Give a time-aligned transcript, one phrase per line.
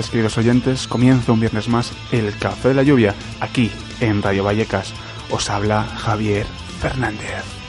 [0.00, 0.86] Tardes, queridos oyentes.
[0.86, 4.94] Comienza un viernes más el Café de la Lluvia, aquí en Radio Vallecas.
[5.30, 6.46] Os habla Javier
[6.80, 7.59] Fernández.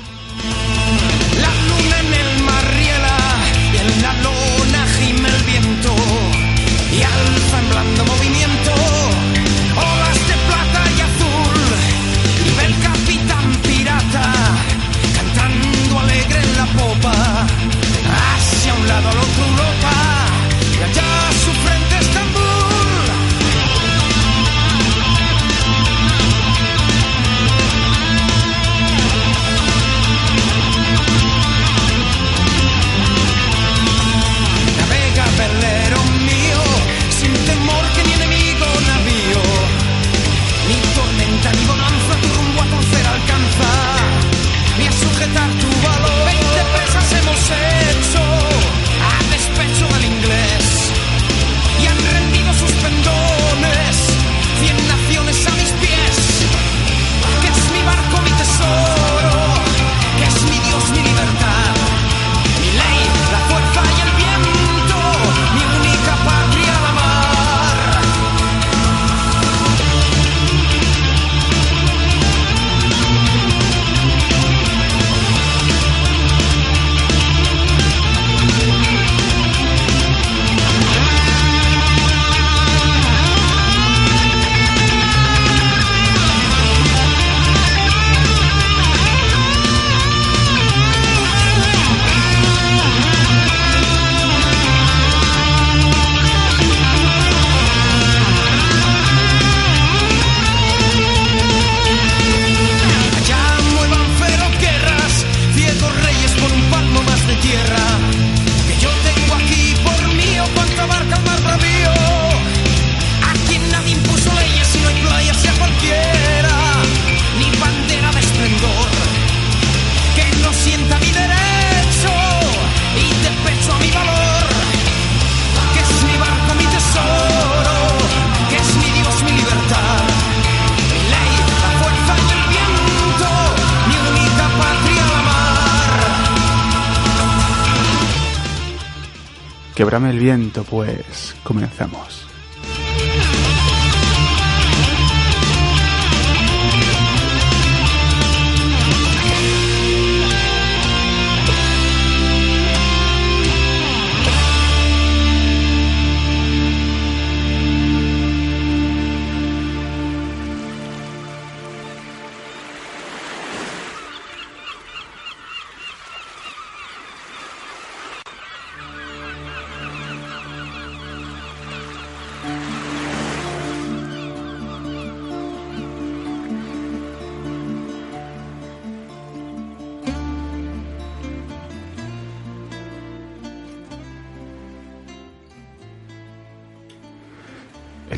[139.75, 142.30] Quebrame el viento, pues comenzamos.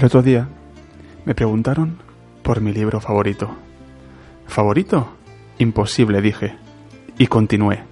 [0.04, 0.50] El otro día
[1.24, 1.98] me preguntaron
[2.42, 3.56] por mi libro favorito.
[4.48, 5.14] ¿Favorito?
[5.60, 6.58] Imposible, dije.
[7.18, 7.84] Y continué.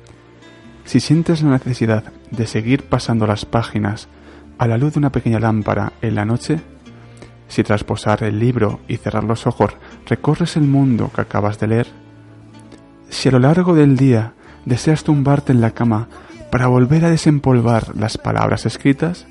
[0.84, 4.10] Si sientes la necesidad de seguir pasando las páginas
[4.58, 6.60] a la luz de una pequeña lámpara en la noche,
[7.48, 9.72] si tras posar el libro y cerrar los ojos
[10.06, 11.88] recorres el mundo que acabas de leer,
[13.10, 14.34] si a lo largo del día
[14.66, 16.10] deseas tumbarte en la cama
[16.52, 19.28] para volver a desempolvar las palabras escritas,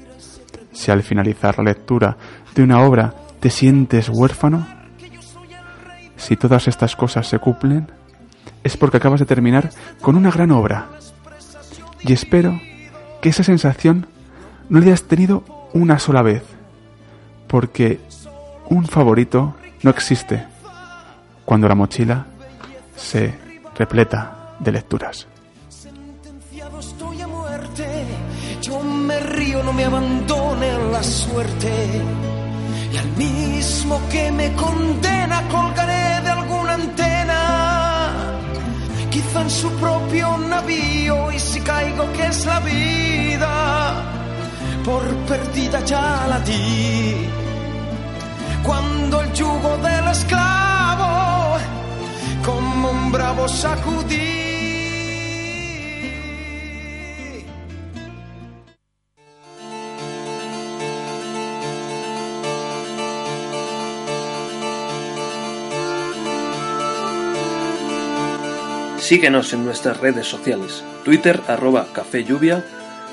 [0.73, 2.17] si al finalizar la lectura
[2.55, 4.67] de una obra te sientes huérfano,
[6.17, 7.91] si todas estas cosas se cumplen,
[8.63, 9.71] es porque acabas de terminar
[10.03, 10.89] con una gran obra.
[12.03, 12.61] Y espero
[13.21, 14.07] que esa sensación
[14.69, 16.43] no la hayas tenido una sola vez,
[17.49, 18.01] porque
[18.69, 20.47] un favorito no existe
[21.45, 22.27] cuando la mochila
[22.97, 23.35] se
[23.77, 25.27] repleta de lecturas.
[25.69, 28.05] Sentenciado estoy a muerte,
[28.61, 32.03] yo me río, no me abandone la suerte.
[33.21, 37.41] Mismo que me condena colgaré de alguna antena,
[39.11, 43.53] quizá en su propio navío, y si caigo que es la vida,
[44.87, 47.29] por perdida ya la di.
[48.63, 51.59] Cuando el yugo del esclavo,
[52.43, 54.50] como un bravo sacudí.
[69.11, 72.65] Síguenos en nuestras redes sociales, Twitter arroba Café Lluvia,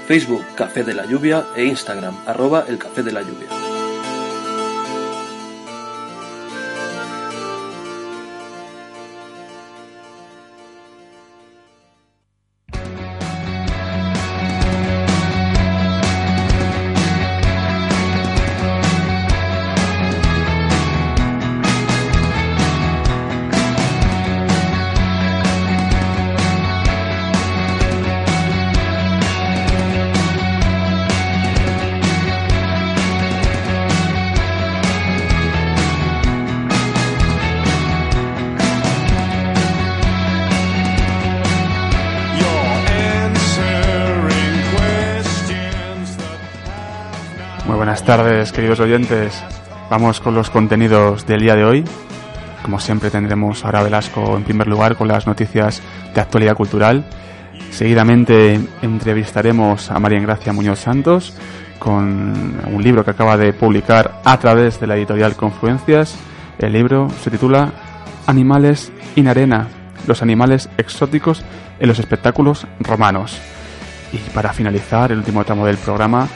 [0.07, 1.44] Facebook Café de la Lluvia.
[1.55, 3.76] E Instagram arroba El Café de la Lluvia.
[47.87, 49.41] Buenas tardes, queridos oyentes.
[49.89, 51.85] Vamos con los contenidos del día de hoy.
[52.61, 55.81] Como siempre tendremos ahora Velasco en primer lugar con las noticias
[56.13, 57.05] de actualidad cultural.
[57.71, 61.33] Seguidamente entrevistaremos a María Gracia Muñoz Santos
[61.79, 66.17] con un libro que acaba de publicar a través de la editorial Confluencias.
[66.59, 67.71] El libro se titula
[68.25, 69.69] Animales in Arena,
[70.07, 71.41] los animales exóticos
[71.79, 73.39] en los espectáculos romanos.
[74.11, 76.27] Y para finalizar el último tramo del programa,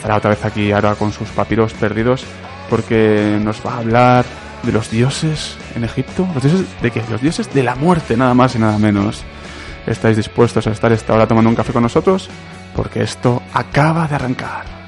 [0.00, 2.24] estará otra vez aquí ahora con sus papiros perdidos
[2.70, 4.24] porque nos va a hablar
[4.62, 6.26] de los dioses en Egipto.
[6.32, 7.02] ¿Los dioses de qué?
[7.10, 9.22] Los dioses de la muerte, nada más y nada menos.
[9.86, 12.30] ¿Estáis dispuestos a estar esta hora tomando un café con nosotros?
[12.74, 14.79] Porque esto acaba de arrancar.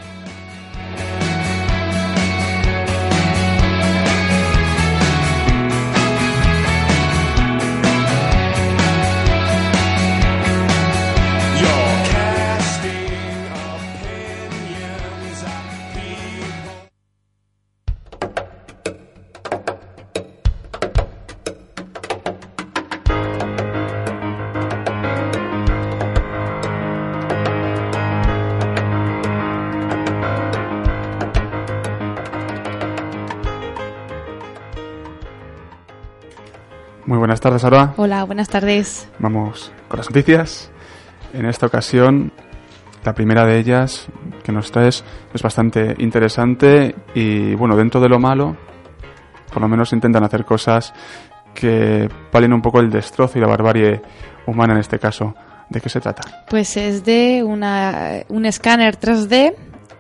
[37.43, 37.95] Tardes, Aroa.
[37.97, 39.09] Hola, buenas tardes.
[39.19, 40.71] Vamos con las noticias.
[41.35, 42.33] En esta ocasión,
[43.05, 44.07] la primera de ellas
[44.45, 45.05] que nos traes
[45.35, 48.57] es bastante interesante y, bueno, dentro de lo malo,
[49.53, 50.95] por lo menos intentan hacer cosas
[51.53, 54.01] que palen un poco el destrozo y la barbarie
[54.47, 55.35] humana en este caso.
[55.69, 56.45] ¿De qué se trata?
[56.49, 59.55] Pues es de una, un escáner 3D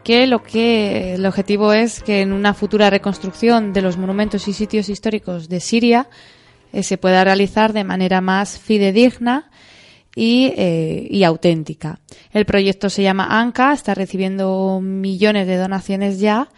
[0.04, 4.52] que lo que el objetivo es que en una futura reconstrucción de los monumentos y
[4.52, 6.08] sitios históricos de Siria
[6.72, 9.50] eh, se pueda realizar de manera más fidedigna
[10.14, 12.00] y, eh, y auténtica.
[12.32, 16.48] El proyecto se llama ANCA, está recibiendo millones de donaciones ya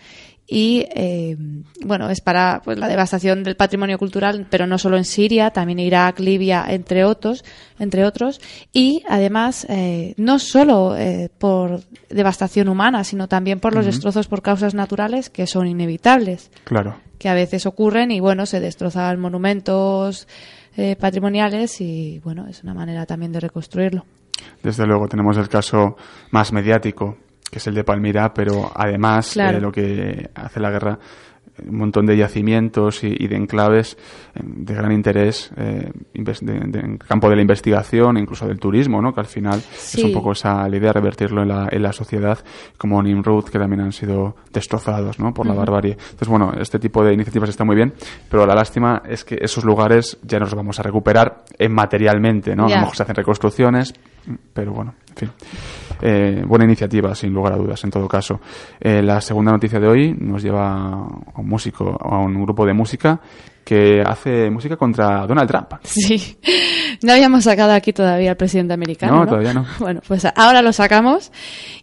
[0.47, 1.37] y eh,
[1.85, 5.79] bueno es para pues, la devastación del patrimonio cultural pero no solo en Siria también
[5.79, 7.45] Irak Libia entre otros
[7.79, 8.41] entre otros
[8.73, 11.81] y además eh, no solo eh, por
[12.11, 16.97] devastación humana sino también por los destrozos por causas naturales que son inevitables Claro.
[17.19, 20.27] Que a veces ocurren y bueno se destrozan monumentos
[20.77, 24.05] eh, patrimoniales y bueno es una manera también de reconstruirlo
[24.63, 25.97] Desde luego tenemos el caso
[26.33, 27.17] más mediático,
[27.51, 29.59] que es el de Palmira, pero además Claro.
[29.59, 30.99] eh, lo que hace la guerra,
[31.69, 33.97] un montón de yacimientos y, y de enclaves
[34.35, 39.13] eh, de gran interés eh, en el campo de la investigación, incluso del turismo, ¿no?
[39.15, 42.39] que al final es un poco esa la idea, revertirlo en la, en la sociedad,
[42.77, 45.33] como Nimrud, que también han sido destrozados ¿no?
[45.33, 45.93] por la barbarie.
[45.93, 47.93] Entonces, bueno, este tipo de iniciativas está muy bien,
[48.29, 52.57] pero la lástima es que esos lugares ya no los vamos a recuperar eh, materialmente,
[52.57, 52.67] ¿no?
[52.67, 52.75] A Ya.
[52.77, 53.95] lo mejor se hacen reconstrucciones,
[54.53, 55.31] pero bueno, en fin.
[56.07, 58.39] Eh, buena iniciativa, sin lugar a dudas, en todo caso.
[58.79, 62.75] Eh, la segunda noticia de hoy nos lleva a un músico, a un grupo de
[62.75, 63.19] música
[63.65, 65.73] que hace música contra Donald Trump.
[65.85, 66.37] Sí,
[67.03, 69.15] no habíamos sacado aquí todavía al presidente americano.
[69.15, 69.65] No, No, todavía no.
[69.79, 71.33] Bueno, pues ahora lo sacamos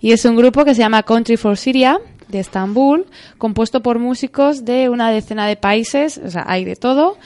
[0.02, 3.08] y es un grupo que se llama Country for Syria de Estambul,
[3.40, 7.18] compuesto por músicos de una decena de países, o sea, hay de todo,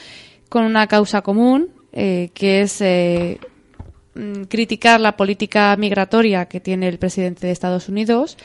[0.48, 3.38] con una causa común eh, que es eh,
[4.48, 8.36] criticar la política migratoria que tiene el presidente de Estados Unidos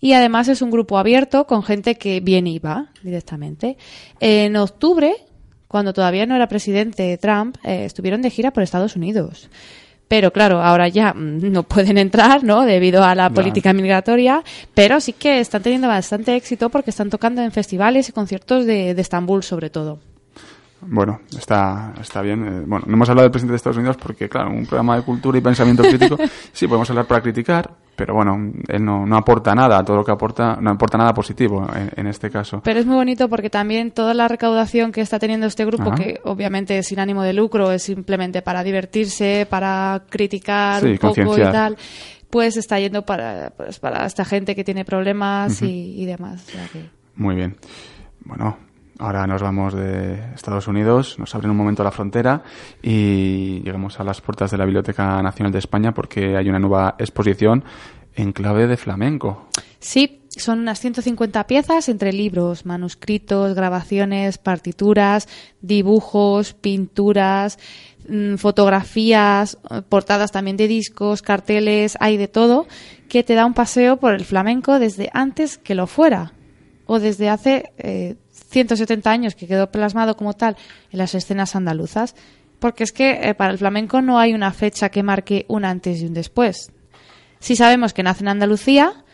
[0.00, 3.78] y además es un grupo abierto con gente que viene y va directamente.
[4.20, 5.14] En octubre,
[5.66, 9.48] cuando todavía no era presidente Trump, eh, estuvieron de gira por Estados Unidos.
[10.06, 12.66] Pero claro, ahora ya mm, no pueden entrar, ¿no?
[12.66, 17.42] Debido a la política migratoria, pero sí que están teniendo bastante éxito porque están tocando
[17.42, 20.00] en festivales y conciertos de, de Estambul sobre todo.
[20.86, 22.44] Bueno, está, está bien.
[22.46, 25.02] Eh, Bueno, no hemos hablado del presidente de Estados Unidos porque, claro, un programa de
[25.02, 26.16] cultura y pensamiento crítico,
[26.52, 28.36] sí, podemos hablar para criticar, pero bueno,
[28.68, 32.06] él no, no aporta nada, todo lo que aporta, no aporta nada positivo en, en
[32.06, 32.60] este caso.
[32.64, 35.94] Pero es muy bonito porque también toda la recaudación que está teniendo este grupo, Ajá.
[36.02, 40.98] que obviamente es sin ánimo de lucro, es simplemente para divertirse, para criticar Sí, un
[40.98, 41.76] poco y tal,
[42.30, 46.44] pues está yendo para, pues para esta gente que tiene problemas y, y demás.
[46.48, 47.56] O sea que- Muy bien.
[48.24, 48.56] Bueno,
[48.98, 52.42] ahora nos vamos de Estados Unidos, nos abren un momento la frontera
[52.82, 56.94] y llegamos a las puertas de la Biblioteca Nacional de España porque hay una nueva
[56.98, 57.64] exposición
[58.14, 59.48] en clave de flamenco.
[59.80, 65.28] Sí, son unas 150 piezas entre libros, manuscritos, grabaciones, partituras,
[65.60, 67.58] dibujos, pinturas,
[68.08, 72.66] mm, fotografías, eh, portadas también de discos, carteles, hay de todo,
[73.08, 76.32] que te da un paseo por el flamenco desde antes que lo fuera
[76.86, 78.16] o desde hace eh,
[78.54, 80.56] 170 años que quedó plasmado como tal
[80.90, 82.14] en las escenas andaluzas.
[82.60, 86.00] Porque es que eh, para el flamenco no hay una fecha que marque un antes
[86.00, 86.70] y un después.
[87.40, 89.04] Sí sabemos que nace en Andalucía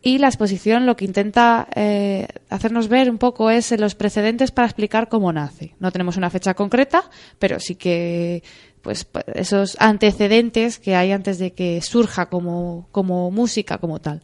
[0.00, 4.66] y la exposición lo que intenta eh, hacernos ver un poco es los precedentes para
[4.68, 5.74] explicar cómo nace.
[5.80, 7.02] No tenemos una fecha concreta,
[7.38, 8.42] pero sí que
[8.80, 14.22] pues pa- esos antecedentes que hay antes de que surja como, como música como tal.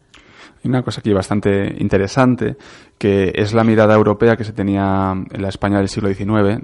[0.63, 2.57] Hay una cosa aquí bastante interesante,
[2.99, 6.61] que es la mirada europea que se tenía en la España del siglo XIX,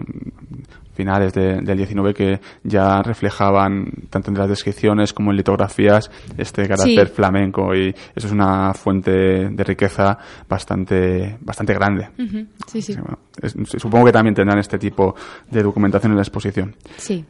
[0.94, 6.62] finales de- del XIX, que ya reflejaban, tanto en las descripciones como en litografías, este
[6.68, 7.12] carácter Sí.
[7.14, 7.74] flamenco.
[7.74, 9.10] Y eso es una fuente
[9.50, 12.08] de riqueza bastante, bastante grande.
[12.66, 12.92] Sí, sí.
[12.94, 15.14] Sí, bueno, es- supongo que también tendrán este tipo
[15.50, 16.74] de documentación en la exposición.
[16.96, 17.24] Sí.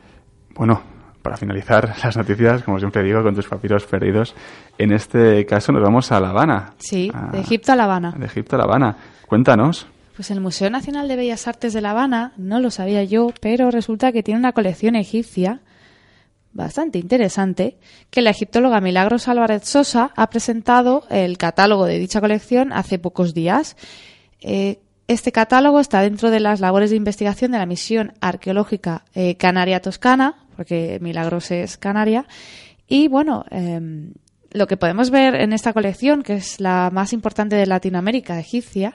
[0.55, 0.81] Bueno,
[1.23, 4.35] para finalizar las noticias, como siempre digo, con tus papiros perdidos,
[4.79, 6.75] en este caso nos vamos a La Habana.
[6.79, 8.15] Sí, A- de Egipto a La Habana.
[8.19, 8.97] De Egipto a La Habana.
[9.27, 9.87] Cuéntanos.
[10.15, 13.71] Pues el Museo Nacional de Bellas Artes de La Habana, no lo sabía yo, pero
[13.71, 15.61] resulta que tiene una colección egipcia
[16.53, 17.77] bastante interesante,
[18.11, 23.35] que la egiptóloga Milagros Álvarez Sosa ha presentado el catálogo de dicha colección hace pocos
[23.35, 23.77] días.
[24.41, 29.37] Eh, este catálogo está dentro de las labores de investigación de la misión arqueológica eh,
[29.37, 32.25] Canaria Toscana, porque Milagros es canaria,
[32.89, 34.13] y bueno, em,
[34.53, 38.95] lo que podemos ver en esta colección, que es la más importante de Latinoamérica egipcia,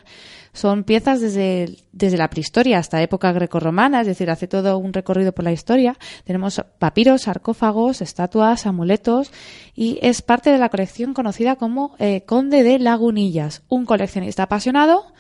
[0.54, 5.32] son piezas desde, desde la prehistoria hasta época grecorromana, es decir, hace todo un recorrido
[5.32, 5.98] por la historia.
[6.26, 9.32] Tenemos papiros, sarcófagos, estatuas, amuletos
[9.76, 15.14] y es parte de la colección conocida como eh, Conde de Lagunillas, un coleccionista apasionado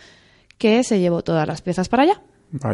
[0.57, 2.21] que se llevó todas las piezas para allá.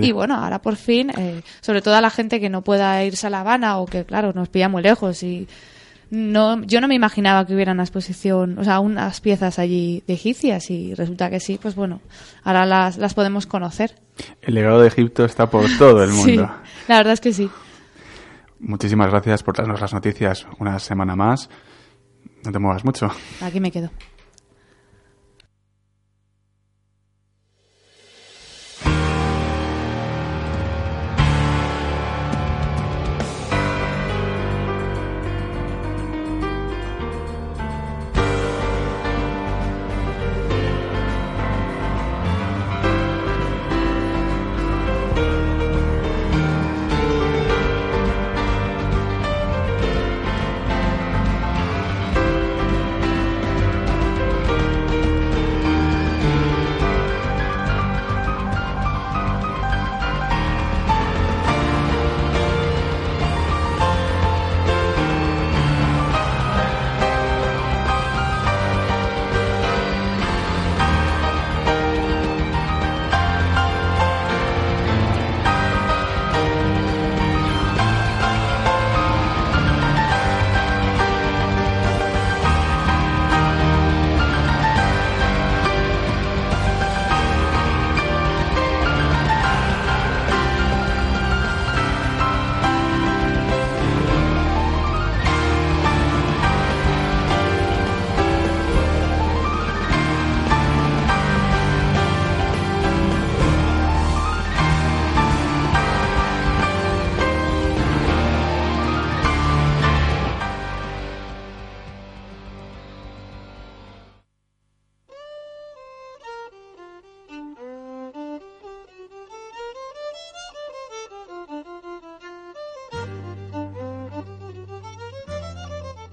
[0.01, 3.27] Y bueno, ahora por fin, eh, sobre todo a la gente que no pueda irse
[3.27, 5.47] a La Habana o que, claro, nos pilla muy lejos y
[6.09, 10.13] no, yo no me imaginaba que hubiera una exposición, o sea, unas piezas allí de
[10.13, 12.01] egipcias y resulta que sí, pues bueno,
[12.43, 13.95] ahora las, las podemos conocer.
[14.41, 16.51] El legado de Egipto está por todo el Sí, mundo.
[16.87, 17.49] la verdad es que sí.
[18.59, 21.49] Muchísimas gracias por darnos las noticias una semana más.
[22.43, 23.11] No te muevas mucho.
[23.41, 23.89] Aquí me quedo.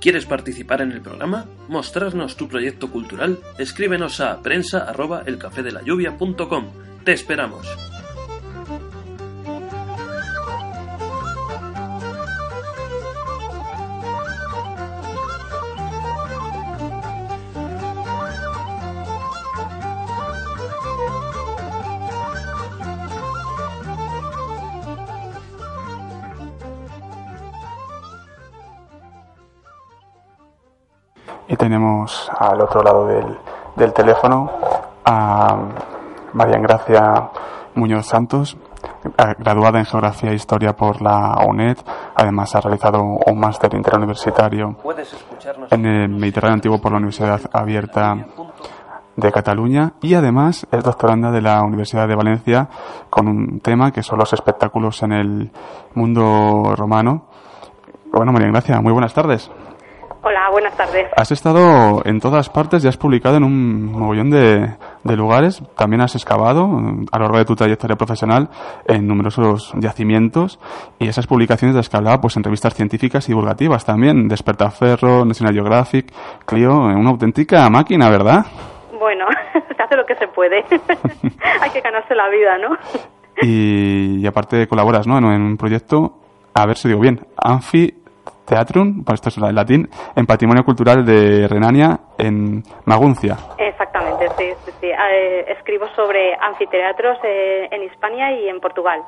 [0.04, 1.46] ¿Quieres participar en el programa?
[1.66, 3.38] ¿Mostrarnos tu proyecto cultural?
[3.56, 6.66] Escríbenos a prensa arroba elcafedelayuvia.com.
[7.06, 7.93] ¡Te esperamos!
[31.64, 33.38] Tenemos al otro lado del,
[33.74, 34.50] del teléfono
[35.02, 35.56] a
[36.34, 37.30] María Gracia
[37.74, 38.58] Muñoz Santos,
[39.04, 41.78] eh, graduada en Geografía e Historia por la UNED.
[42.16, 44.76] Además, ha realizado un máster interuniversitario
[45.70, 48.14] en el Mediterráneo Antiguo por la Universidad Abierta
[49.16, 52.68] de Cataluña y además es doctoranda de la Universidad de Valencia
[53.08, 55.50] con un tema que son los espectáculos en el
[55.94, 57.24] mundo romano.
[58.12, 59.50] Bueno, María Gracia, muy buenas tardes.
[60.26, 61.08] Hola, buenas tardes.
[61.18, 65.62] Has estado en todas partes y has publicado en un mogollón de, de lugares.
[65.76, 68.48] También has excavado mm, a lo largo de tu trayectoria profesional
[68.86, 70.58] en numerosos yacimientos
[70.98, 74.26] y esas publicaciones de las que hablaba pues, en revistas científicas y divulgativas también.
[74.26, 76.10] Despertaferro, National Geographic,
[76.46, 78.46] Clio, una auténtica máquina, ¿verdad?
[78.98, 79.26] Bueno,
[79.76, 80.64] se hace lo que se puede.
[81.60, 82.78] Hay que ganarse la vida, ¿no?
[83.42, 85.18] Y, y aparte colaboras ¿no?
[85.18, 86.14] en un proyecto,
[86.54, 88.03] a ver si digo bien, Anfi
[88.44, 93.36] Teatrum, para esto es en latín, en Patrimonio Cultural de Renania, en Maguncia.
[93.58, 94.44] Exactamente, sí.
[94.64, 94.86] sí, sí.
[94.86, 99.00] Eh, escribo sobre anfiteatros eh, en Hispania y en Portugal.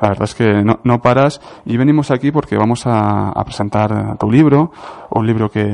[0.00, 4.18] La verdad es que no, no paras y venimos aquí porque vamos a, a presentar
[4.18, 4.70] tu libro,
[5.10, 5.64] un libro que,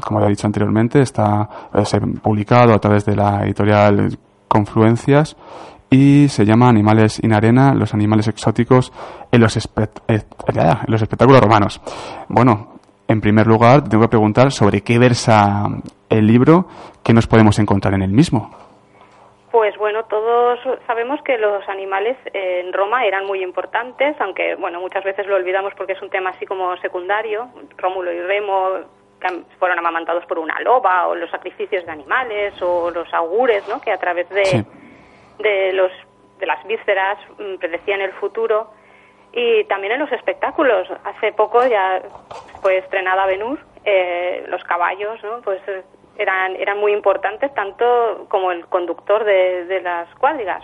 [0.00, 1.82] como ya he dicho anteriormente, está eh,
[2.22, 5.36] publicado a través de la editorial Confluencias
[5.94, 8.92] y se llama Animales in Arena, los animales exóticos
[9.30, 11.80] en los, espect- eh, en los espectáculos romanos.
[12.28, 15.66] Bueno, en primer lugar, te tengo que preguntar sobre qué versa
[16.08, 16.66] el libro,
[17.04, 18.50] qué nos podemos encontrar en el mismo.
[19.52, 25.04] Pues bueno, todos sabemos que los animales en Roma eran muy importantes, aunque bueno, muchas
[25.04, 27.46] veces lo olvidamos porque es un tema así como secundario.
[27.78, 28.68] Rómulo y Remo
[29.60, 33.80] fueron amamantados por una loba, o los sacrificios de animales, o los augures, ¿no?
[33.80, 34.64] Que a través de, Sí.
[35.38, 35.90] De los
[36.38, 38.70] de las vísceras mm, predecían el futuro.
[39.32, 40.88] Y también en los espectáculos.
[41.04, 42.02] Hace poco ya
[42.62, 45.40] fue estrenada Benur, eh, los caballos, ¿no?
[45.42, 45.82] Pues eh,
[46.18, 50.62] eran, eran muy importantes, tanto como el conductor de, de las cuadrigas.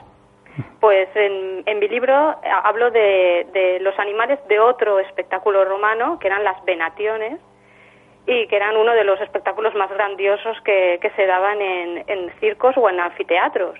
[0.81, 6.19] Pues en, en mi libro eh, hablo de, de los animales de otro espectáculo romano,
[6.21, 7.41] que eran las venaciones,
[8.27, 12.31] y que eran uno de los espectáculos más grandiosos que, que se daban en, en
[12.39, 13.79] circos o en anfiteatros.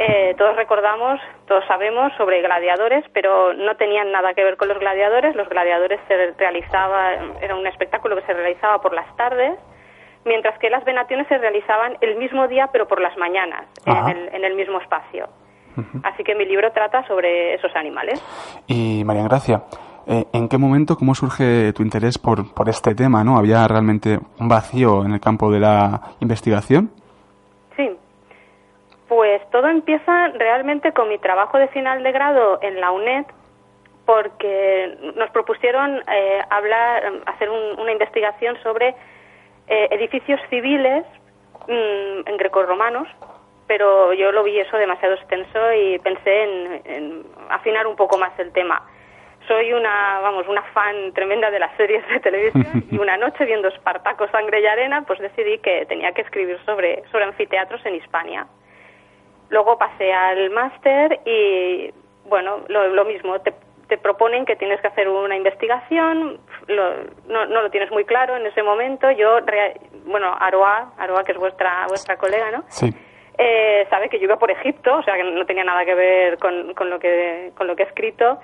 [0.00, 4.78] Eh, todos recordamos, todos sabemos sobre gladiadores, pero no tenían nada que ver con los
[4.78, 5.34] gladiadores.
[5.34, 9.58] Los gladiadores se realizaba, era un espectáculo que se realizaba por las tardes,
[10.24, 14.34] mientras que las venaciones se realizaban el mismo día, pero por las mañanas, en el,
[14.34, 15.28] en el mismo espacio.
[16.02, 18.20] Así que mi libro trata sobre esos animales.
[18.66, 19.62] Y María Gracia,
[20.06, 23.22] eh, ¿en qué momento, cómo surge tu interés por, por este tema?
[23.22, 23.36] ¿no?
[23.36, 26.90] ¿Había realmente un vacío en el campo de la investigación?
[29.38, 33.24] Pues todo empieza realmente con mi trabajo de final de grado en la UNED,
[34.04, 38.96] porque nos propusieron eh, hablar, hacer un- una investigación sobre
[39.68, 41.04] eh, edificios civiles
[41.68, 43.06] mm, en grecorromanos,
[43.68, 48.36] pero yo lo vi eso demasiado extenso y pensé en, en afinar un poco más
[48.40, 48.82] el tema.
[49.46, 53.68] Soy una, vamos, una fan tremenda de las series de televisión y una noche viendo
[53.68, 58.46] Espartaco, Sangre y Arena, pues decidí que tenía que escribir sobre, sobre anfiteatros en Hispania.
[59.50, 61.90] Luego pasé al máster y,
[62.26, 63.54] bueno, lo, lo mismo, te,
[63.88, 66.94] te proponen que tienes que hacer una investigación, lo-
[67.28, 69.10] no, no lo tienes muy claro en ese momento.
[69.10, 69.72] Yo, rea-
[70.04, 72.64] bueno, Aroa, Aroa, que es vuestra, vuestra colega, ¿no?
[72.68, 72.92] Sí.
[73.38, 76.38] Eh, sabe que yo iba por Egipto, o sea que no tenía nada que ver
[76.38, 78.38] con, con lo, que, con lo que he escrito.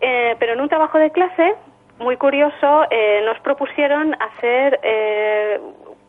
[0.00, 1.54] Eh, pero en un trabajo de clase,
[1.98, 5.58] muy curioso, eh, nos propusieron hacer eh,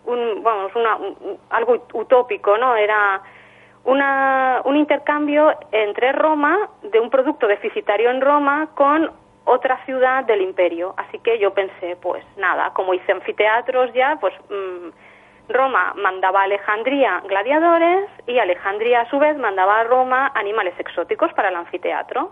[0.05, 2.75] un, vamos, una, un- algo utópico, ¿no?
[2.75, 3.21] Era
[3.83, 9.11] una, un intercambio entre Roma, de un producto deficitario en Roma, con
[9.45, 10.93] otra ciudad del imperio.
[10.97, 16.43] Así que yo pensé, pues nada, como hice anfiteatros ya, pues mm, Roma mandaba a
[16.43, 22.31] Alejandría gladiadores y Alejandría a su vez mandaba a Roma animales exóticos para el anfiteatro.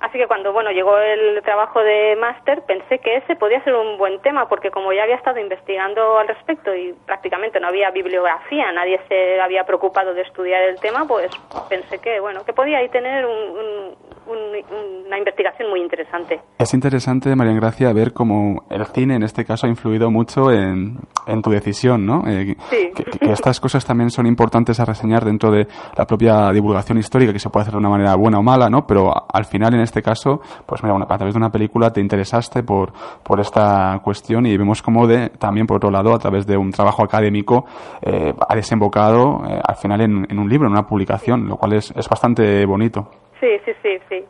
[0.00, 3.98] Así que cuando bueno llegó el trabajo de máster pensé que ese podía ser un
[3.98, 8.72] buen tema porque como ya había estado investigando al respecto y prácticamente no había bibliografía,
[8.72, 11.30] nadie se había preocupado de estudiar el tema, pues
[11.68, 13.96] pensé que bueno que podía ahí tener un, un-
[14.30, 16.40] un- una investigación muy interesante.
[16.58, 20.98] Es interesante, María Gracia, ver cómo el cine en este caso ha influido mucho en,
[21.26, 22.22] en tu decisión, ¿no?
[22.28, 22.90] Eh, Sí.
[22.94, 25.66] que, que estas cosas también son importantes a reseñar dentro de
[25.96, 28.86] la propia divulgación histórica, que se puede hacer de una manera buena o mala, ¿no?
[28.86, 32.62] Pero al final, en este caso, pues mira, a través de una película te interesaste
[32.62, 32.92] por,
[33.24, 36.70] por esta cuestión y vemos cómo de, también, por otro lado, a través de un
[36.70, 37.64] trabajo académico,
[38.02, 41.72] eh, ha desembocado eh, al final en, en un libro, en una publicación, lo cual
[41.74, 43.08] es, es bastante bonito.
[43.40, 44.24] Sí, sí, sí, sí.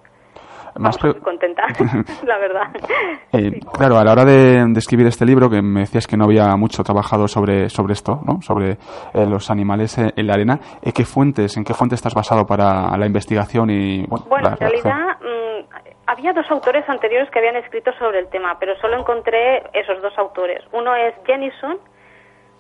[0.78, 1.64] Más Vamos, pre- contenta,
[2.26, 2.62] la verdad.
[3.32, 6.24] Eh, Claro, a la hora de, de escribir este libro, que me decías que no
[6.24, 8.40] había mucho trabajado sobre, sobre esto, ¿no?
[8.42, 12.14] sobre eh, los animales eh, en la arena, ¿eh, ¿qué fuentes, ¿en qué fuentes estás
[12.14, 15.64] basado para la investigación y bueno, Bueno, en realidad mm,
[16.06, 20.16] había dos autores anteriores que habían escrito sobre el tema, pero solo encontré esos dos
[20.18, 20.62] autores.
[20.72, 21.78] Uno es Jennison,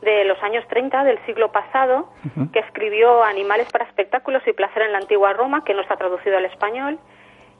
[0.02, 2.08] de los años 30 del siglo pasado,
[2.52, 6.36] que escribió Animales para espectáculos y placer en la antigua Roma, que no está traducido
[6.36, 6.98] al español,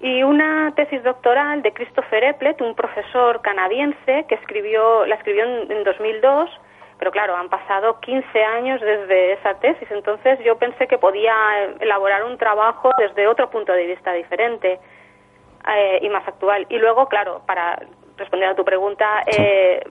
[0.00, 5.70] y una tesis doctoral de Christopher Epplet, un profesor canadiense que escribió, la escribió en,
[5.70, 6.50] en 2002,
[6.98, 11.35] pero claro, han pasado 15 años desde esa tesis, entonces yo pensé que podía
[11.81, 14.79] elaborar un trabajo desde otro punto de vista diferente
[15.66, 16.66] eh, y más actual.
[16.68, 17.79] Y luego, claro, para
[18.16, 19.83] responder a tu pregunta, eh,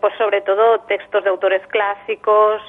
[0.00, 2.60] pues sobre todo textos de autores clásicos,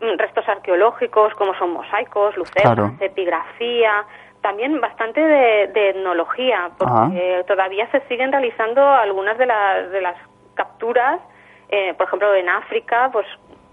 [0.00, 2.92] mm, restos arqueológicos como son mosaicos, lucernas, Claro.
[3.00, 4.04] epigrafía,
[4.42, 10.16] también bastante de, de etnología, porque todavía se siguen realizando algunas de las, de las
[10.54, 11.20] capturas,
[11.68, 13.26] eh, por ejemplo en África, pues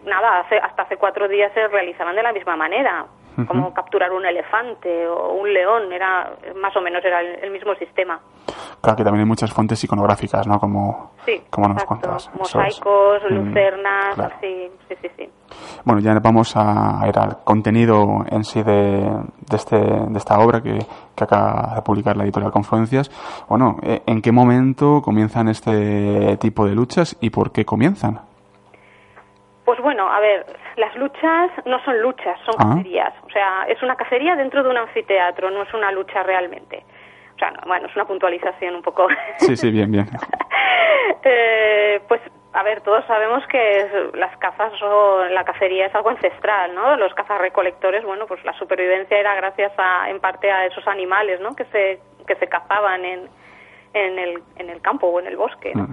[0.06, 3.06] nada, hace, hasta hace cuatro días se realizaban de la misma manera,
[3.48, 7.74] como capturar un elefante o un león, era más o menos era el, el mismo
[7.76, 8.20] sistema.
[8.82, 10.60] Claro que también hay muchas fuentes iconográficas, ¿no?
[10.60, 12.24] Como, Sí, como nos cuentas.
[12.24, 12.40] Eso es.
[12.40, 14.36] Mosaicos, Mm, lucernas, claro.
[14.42, 15.30] sí, sí, sí, sí.
[15.84, 19.02] Bueno, ya vamos a ir al contenido en sí de,
[19.50, 20.80] de, este, de esta obra que,
[21.16, 23.10] que acaba de publicar la editorial Confluencias.
[23.50, 28.22] Bueno, eh, ¿en qué momento comienzan este tipo de luchas y por qué comienzan?
[29.70, 32.74] Pues bueno, a ver, las luchas no son luchas, son Ah.
[32.74, 33.14] cacerías.
[33.24, 36.84] O sea, es una cacería dentro de un anfiteatro, no es una lucha realmente.
[37.36, 39.08] O sea, no, bueno, es una puntualización un poco.
[39.38, 40.08] Sí, sí, bien, bien.
[41.24, 42.20] Eh, pues,
[42.54, 46.96] a ver, todos sabemos que las cazas o la cacería es algo ancestral, ¿no?
[46.96, 51.56] Los cazarrecolectores, bueno, pues la supervivencia era gracias a, en parte a esos animales, ¿no?
[51.56, 53.30] Que se, que se cazaban en,
[53.94, 55.88] en, el, en el campo o en el bosque, ¿no?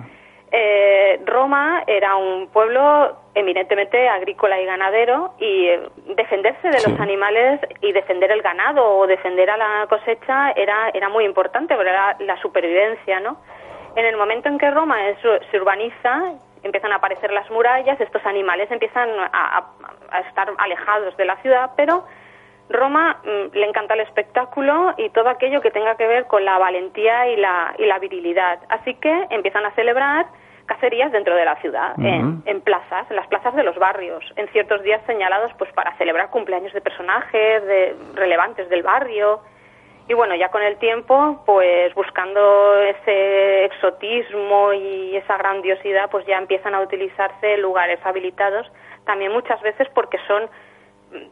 [0.53, 5.81] Eh, Roma era un pueblo eminentemente agrícola y ganadero y eh,
[6.17, 6.91] defenderse de Sí.
[6.91, 11.75] los animales y defender el ganado o defender a la cosecha era, era muy importante,
[11.75, 13.39] porque era la supervivencia, ¿no?
[13.97, 15.19] En el momento en que Roma es-
[15.51, 16.33] se urbaniza,
[16.63, 19.67] empiezan a aparecer las murallas, estos animales empiezan a, a-
[20.11, 22.05] a estar alejados de la ciudad, pero
[22.69, 26.59] Roma mm, le encanta el espectáculo y todo aquello que tenga que ver con la
[26.59, 28.59] valentía y la, y la virilidad.
[28.69, 30.27] Así que empiezan a celebrar
[30.67, 34.49] cacerías dentro de la ciudad, en, en plazas, en las plazas de los barrios, en
[34.49, 39.41] ciertos días señalados pues para celebrar cumpleaños de personajes de, relevantes del barrio.
[40.09, 46.39] Y bueno, ya con el tiempo, pues buscando ese exotismo y esa grandiosidad, pues ya
[46.39, 48.71] empiezan a utilizarse lugares habilitados,
[49.05, 50.49] también muchas veces porque son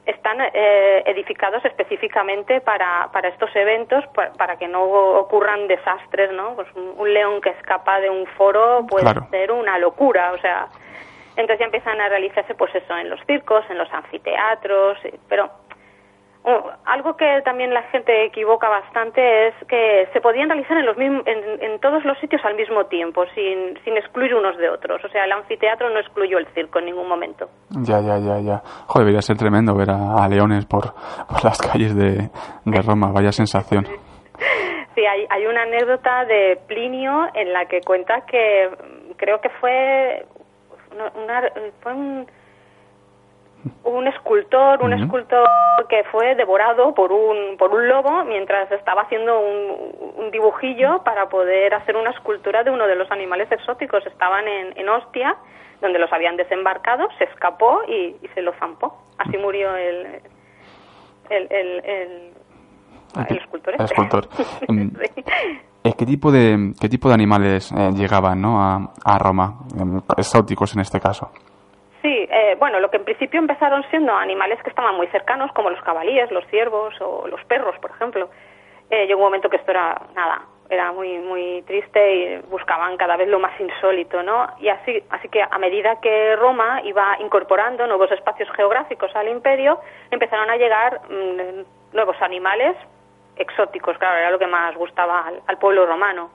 [0.06, 6.54] están eh, edificados específicamente para, para estos eventos, pa- para, que no ocurran desastres, ¿no?
[6.54, 9.26] Pues un, un león que escapa de un foro puede Claro.
[9.30, 10.68] ser una locura, o sea,
[11.36, 15.50] entonces ya empiezan a realizarse, pues eso, en los circos, en los anfiteatros, eh, pero
[16.44, 20.96] oh, algo que también la gente equivoca bastante es que se podían realizar en, los
[20.96, 25.04] mismos, en, en todos los sitios al mismo tiempo, sin, sin excluir unos de otros.
[25.04, 27.48] O sea, el anfiteatro no excluyó el circo en ningún momento.
[27.70, 28.58] Ya, ya, ya, ya.
[28.86, 30.94] Joder, debería ser tremendo ver a, a leones por,
[31.28, 32.30] por las calles de,
[32.64, 33.10] de Roma.
[33.12, 33.86] Vaya sensación.
[34.94, 39.48] Sí, hay, hay una anécdota de Plinio en la que cuenta que mm, creo que
[39.60, 40.24] fue,
[40.94, 42.26] una- una- fue un,
[43.84, 45.48] un escultor, un escultor
[45.88, 51.28] que fue devorado por un, por un lobo mientras estaba haciendo un, un dibujillo para
[51.28, 54.04] poder hacer una escultura de uno de los animales exóticos.
[54.06, 55.36] Estaban en, en Ostia,
[55.80, 58.96] donde los habían desembarcado, se escapó y, y se lo zampó.
[59.18, 60.06] Así murió el,
[61.30, 62.32] el, el, el,
[63.28, 63.74] el escultor.
[63.74, 63.84] Este.
[63.84, 64.28] escultor.
[64.68, 64.88] Mm,
[65.84, 65.92] Sí.
[65.98, 68.58] ¿Qué tipo de, qué tipo de animales eh, llegaban ¿no?
[68.62, 69.58] a, a Roma?
[69.78, 71.30] Em, Exóticos en este caso.
[72.54, 75.82] Eh, bueno, lo que en principio empezaron siendo animales que estaban muy cercanos, como los
[75.82, 78.30] cabalíes, los ciervos o los perros, por ejemplo.
[78.90, 83.16] Eh, llegó un momento que esto era nada, era muy muy triste y buscaban cada
[83.16, 84.46] vez lo más insólito, ¿no?
[84.60, 89.80] Y así, así que a medida que Roma iba incorporando nuevos espacios geográficos al imperio,
[90.10, 92.76] empezaron a llegar mm, nuevos animales
[93.36, 96.30] exóticos, claro, era lo que más gustaba al, pueblo romano.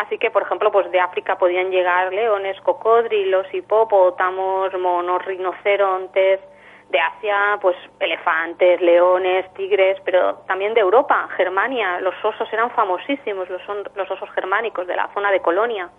[0.00, 6.40] Así que, por ejemplo, pues de África podían llegar leones, cocodrilos, hipopótamos, monos, rinocerontes,
[6.88, 13.50] de Asia, pues elefantes, leones, tigres, pero también de Europa, Germania, los osos eran famosísimos,
[13.50, 13.60] los,
[13.94, 15.90] los osos germánicos de la zona de Colonia.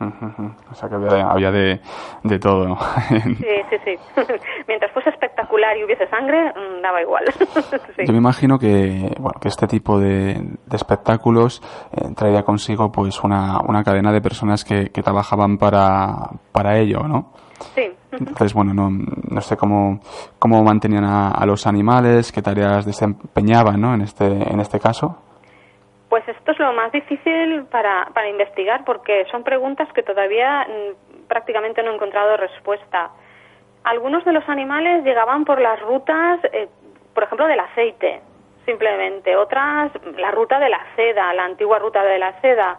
[0.00, 1.80] O sea que había, de,
[2.22, 2.76] de, todo.
[3.08, 3.24] sí,
[3.70, 3.94] sí, sí.
[4.68, 7.24] Mientras fuese espectacular y hubiese sangre, mm, daba igual.
[8.06, 10.34] Yo me imagino que, bueno, que este tipo de,
[10.66, 16.30] de espectáculos eh, traería consigo pues una, una cadena de personas que, que trabajaban para,
[16.52, 17.32] para ello, ¿no?
[17.74, 17.90] Sí.
[18.12, 20.00] Entonces, bueno, no, no sé cómo,
[20.38, 23.94] cómo mantenían a, a, los animales, qué tareas desempeñaban, ¿no?
[23.94, 25.27] En este, en este caso.
[26.48, 31.82] Esto es lo más difícil para, para investigar porque son preguntas que todavía mm, prácticamente
[31.82, 33.10] no he encontrado respuesta.
[33.84, 36.68] Algunos de los animales llegaban por las rutas, eh,
[37.12, 38.22] por ejemplo, del aceite,
[38.64, 39.36] simplemente.
[39.36, 42.78] Otras, la ruta de la seda, la antigua ruta de la seda.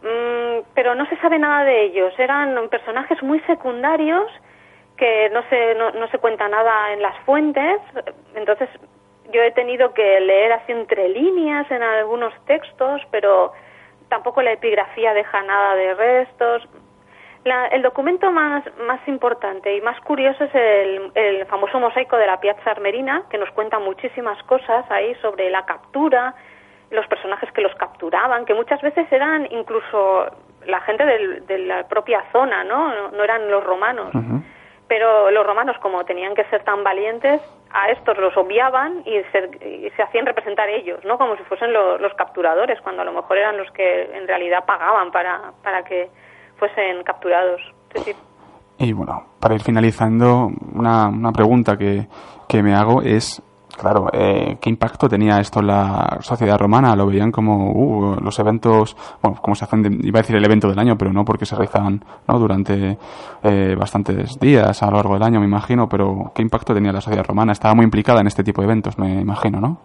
[0.00, 2.16] Mm, pero no se sabe nada de ellos.
[2.16, 4.30] Eran personajes muy secundarios
[4.96, 7.80] que no se, no, no se cuenta nada en las fuentes.
[8.36, 8.68] Entonces
[9.32, 13.52] yo he tenido que leer así entre líneas en algunos textos, pero
[14.08, 16.68] tampoco la epigrafía deja nada de restos.
[17.72, 22.40] el documento más, más importante y más curioso es el, el, famoso mosaico de la
[22.40, 26.34] Piazza Armerina, que nos cuenta muchísimas cosas ahí sobre la captura,
[26.90, 30.26] los personajes que los capturaban, que muchas veces eran incluso
[30.66, 33.10] la gente de la propia zona, ¿no?
[33.10, 34.12] No, eran los romanos.
[34.88, 37.40] Pero los romanos, como tenían que ser tan valientes,
[37.74, 41.18] a estos los obviaban y se, se hacían representar ellos, ¿no?
[41.18, 45.10] Como si fuesen los capturadores, cuando a lo mejor eran los que en realidad pagaban
[45.10, 46.08] para, para que
[46.56, 47.60] fuesen capturados.
[48.78, 52.06] Y bueno, para ir finalizando, una, una pregunta que,
[52.48, 53.42] que me hago es
[53.76, 56.94] Claro, eh, ¿qué impacto tenía esto en la sociedad romana?
[56.94, 60.68] Lo veían como uh, los eventos, bueno, como se hacen, iba a decir el evento
[60.68, 62.38] del año, pero no porque se realizaban ¿no?
[62.38, 62.96] durante
[63.42, 67.00] eh, bastantes días a lo largo del año, me imagino, pero ¿qué impacto tenía la
[67.00, 67.52] sociedad romana?
[67.52, 69.78] Estaba muy implicada en este tipo de eventos, me imagino, ¿no?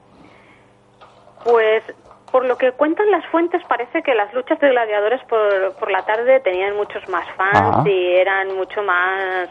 [1.43, 1.83] Pues
[2.31, 6.05] por lo que cuentan las fuentes, parece que las luchas de gladiadores por, por la
[6.05, 9.49] tarde tenían muchos más fans y eran mucho más,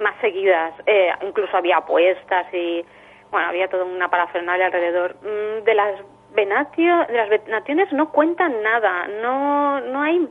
[0.00, 0.74] más seguidas.
[0.86, 2.84] Eh, incluso había apuestas y
[3.30, 5.16] bueno, había toda una parafernalia alrededor.
[5.22, 6.00] Mm, de las
[6.34, 10.28] venatio, de las venaciones no cuentan nada, no, no hay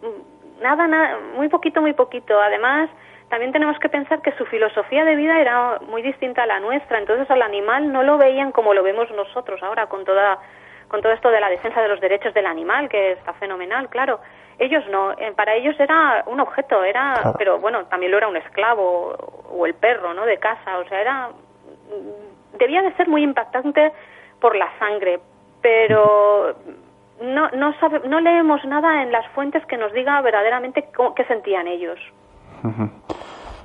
[0.61, 2.39] nada, nada, muy poquito, muy poquito.
[2.39, 2.89] Además,
[3.29, 6.99] también tenemos que pensar que su filosofía de vida era muy distinta a la nuestra,
[6.99, 10.39] entonces al animal no lo veían como lo vemos nosotros ahora con toda
[10.87, 14.19] con todo esto de la defensa de los derechos del animal, que está fenomenal, claro.
[14.57, 18.37] Ellos no, eh, para ellos era un objeto, era, pero bueno, también lo era un
[18.37, 19.15] esclavo
[19.51, 20.25] o el perro, ¿no?
[20.25, 21.29] De casa, o sea, era
[22.57, 23.91] debía de ser muy impactante
[24.39, 25.19] por la sangre,
[25.61, 26.55] pero
[27.21, 27.73] no, no,
[28.05, 31.99] no leemos nada en las fuentes que nos diga verdaderamente qué sentían ellos.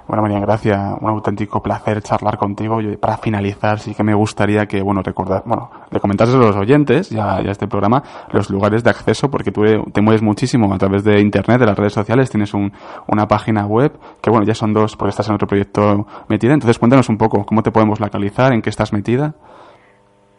[0.06, 0.78] Bueno, María gracias.
[1.00, 2.80] Un auténtico placer charlar contigo.
[2.80, 6.56] y para finalizar, sí que me gustaría que, bueno, recordar, bueno, le comentases a los
[6.56, 9.62] oyentes ya, ya este programa los lugares de acceso, porque tú
[9.92, 12.30] te mueves muchísimo a través de Internet, de las redes sociales.
[12.30, 12.72] Tienes un,
[13.06, 16.52] una página web, que bueno, ya son dos porque estás en otro proyecto metida.
[16.52, 19.34] Entonces, cuéntanos un poco cómo te podemos localizar, en qué estás metida.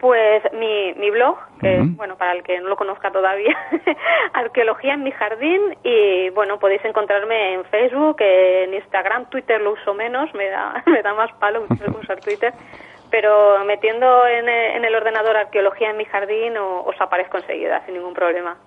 [0.05, 3.57] Pues mi, mi blog, que bueno, para el que no lo conozca todavía,
[4.33, 9.95] Arqueología en mi jardín y bueno, podéis encontrarme en Facebook, en Instagram, Twitter lo uso
[9.95, 11.65] menos, me da, me da más palo
[11.99, 12.53] usar Twitter,
[13.09, 14.47] pero metiendo en,
[14.85, 18.57] el ordenador Arqueología en mi jardín os aparezco enseguida, sin ningún problema.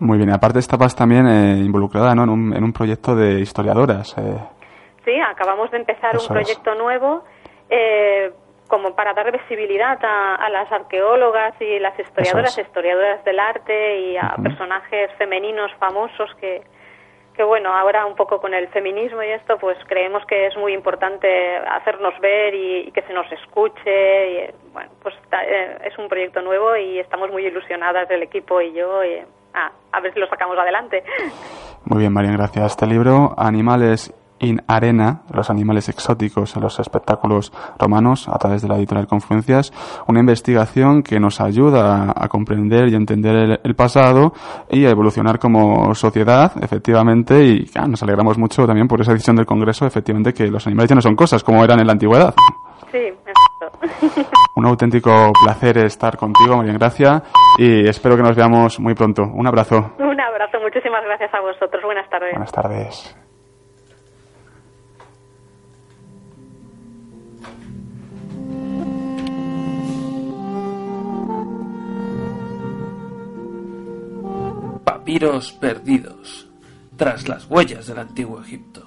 [0.00, 2.24] Muy bien, aparte estabas también eh, involucrada ¿no?
[2.24, 4.18] en, un, en un proyecto de historiadoras.
[4.18, 4.36] Eh.
[5.04, 7.22] Sí, acabamos de empezar un proyecto nuevo.
[7.70, 8.32] Eh,
[8.72, 14.34] como para dar visibilidad a, las arqueólogas y las historiadoras, historiadoras del arte y a
[14.42, 16.62] personajes femeninos famosos que,
[17.34, 20.72] que bueno, ahora un poco con el feminismo y esto, pues creemos que es muy
[20.72, 24.30] importante hacernos ver y, que se nos escuche.
[24.30, 28.72] Y, bueno, pues eh, es un proyecto nuevo y estamos muy ilusionadas el equipo y
[28.72, 29.04] yo.
[29.04, 29.18] Y,
[29.52, 31.04] ah, a ver si lo sacamos adelante.
[31.84, 32.70] Muy bien, María, gracias.
[32.70, 38.68] Este libro, Animales in Arena, los animales exóticos en los espectáculos romanos, a través de
[38.68, 39.72] la editorial Confluencias,
[40.06, 44.32] una investigación que nos ayuda a, comprender y entender el, pasado
[44.70, 49.46] y a evolucionar como sociedad, efectivamente, y nos alegramos mucho también por esa decisión del
[49.46, 52.34] Congreso, efectivamente, que los animales ya no son cosas como eran en la antigüedad.
[52.90, 54.30] Sí, exacto.
[54.56, 57.22] Un auténtico placer estar contigo, María Gracia,
[57.58, 59.22] y espero que nos veamos muy pronto.
[59.22, 59.92] Un abrazo.
[59.98, 61.82] Un abrazo, muchísimas gracias a vosotros.
[61.82, 62.32] Buenas tardes.
[62.32, 63.21] Buenas tardes.
[75.12, 76.48] Iros perdidos
[76.96, 78.84] tras las huellas del antiguo Egipto.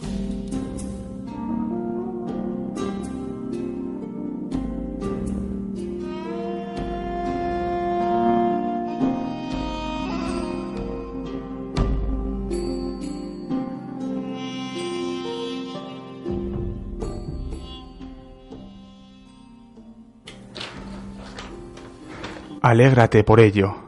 [22.61, 23.84] Alégrate por ello.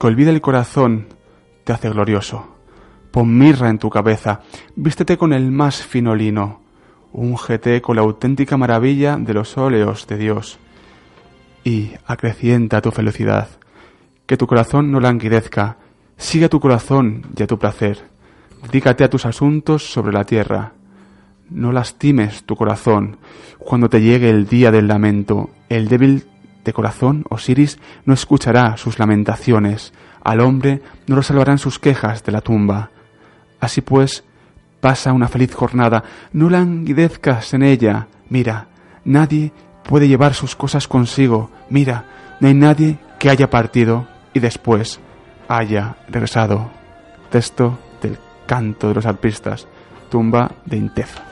[0.00, 1.08] Que olvide el corazón
[1.62, 2.56] te hace glorioso.
[3.10, 4.40] Pon mirra en tu cabeza,
[4.74, 6.62] vístete con el más fino lino,
[7.12, 10.58] úngete con la auténtica maravilla de los óleos de Dios,
[11.64, 13.48] y acrecienta tu felicidad.
[14.24, 15.76] Que tu corazón no languidezca,
[16.16, 17.98] sigue a tu corazón y a tu placer.
[18.62, 20.72] Dedícate a tus asuntos sobre la tierra.
[21.50, 23.18] No lastimes tu corazón
[23.58, 25.50] cuando te llegue el día del lamento.
[25.68, 26.24] El débil
[26.64, 29.92] de corazón, Osiris no escuchará sus lamentaciones.
[30.22, 32.90] Al hombre no lo salvarán sus quejas de la tumba.
[33.60, 34.24] Así pues,
[34.80, 38.08] pasa una feliz jornada, no languidezcas en ella.
[38.28, 38.68] Mira,
[39.04, 39.52] nadie
[39.84, 41.50] puede llevar sus cosas consigo.
[41.68, 42.04] Mira,
[42.40, 45.00] no hay nadie que haya partido y después
[45.48, 46.70] haya regresado.
[47.30, 49.66] Texto del canto de los alpistas,
[50.10, 51.30] tumba de Intef.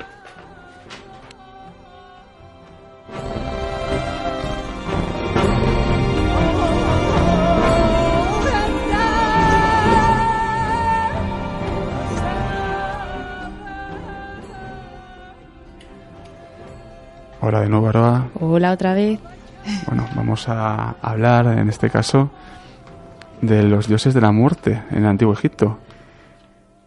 [17.41, 18.31] Hola de nuevo, Aroa.
[18.41, 19.21] Hola otra vez.
[19.87, 22.31] Bueno, vamos a hablar en este caso
[23.41, 25.79] de los dioses de la muerte en el antiguo Egipto.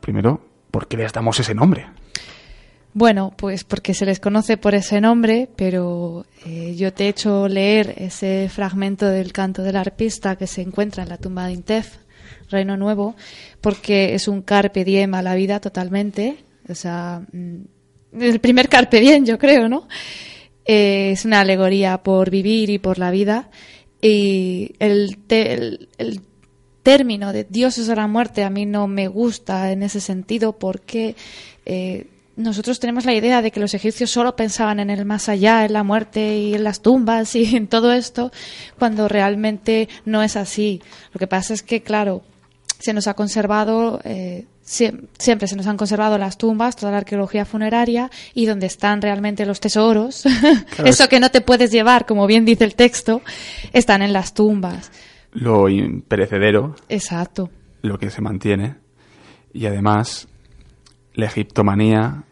[0.01, 1.87] Primero, ¿por qué les damos ese nombre?
[2.93, 7.47] Bueno, pues porque se les conoce por ese nombre, pero eh, yo te he hecho
[7.47, 11.95] leer ese fragmento del canto del arpista que se encuentra en la tumba de Intef,
[12.49, 13.15] Reino Nuevo,
[13.61, 16.43] porque es un carpe diem a la vida totalmente.
[16.67, 19.87] O sea, mm, el primer carpe diem, yo creo, ¿no?
[20.65, 23.49] Es una alegoría por vivir y por la vida.
[24.01, 26.21] Y el, te- el-
[26.83, 31.15] término de dioses de la muerte a mí no me gusta en ese sentido porque
[31.67, 35.63] eh, nosotros tenemos la idea de que los egipcios solo pensaban en el más allá,
[35.63, 38.31] en la muerte y en las tumbas y en todo esto,
[38.79, 40.81] cuando realmente no es así.
[41.13, 42.23] Lo que pasa es que, claro,
[42.79, 47.45] se nos ha conservado, eh, siempre se nos han conservado las tumbas, toda la arqueología
[47.45, 50.25] funeraria y donde están realmente los tesoros,
[50.85, 53.21] eso es- que no te puedes llevar, como bien dice el texto,
[53.73, 54.91] están en las tumbas.
[55.33, 57.49] Lo imperecedero, Exacto.
[57.81, 58.75] lo que se mantiene,
[59.53, 60.27] y además
[61.13, 62.23] la egiptomanía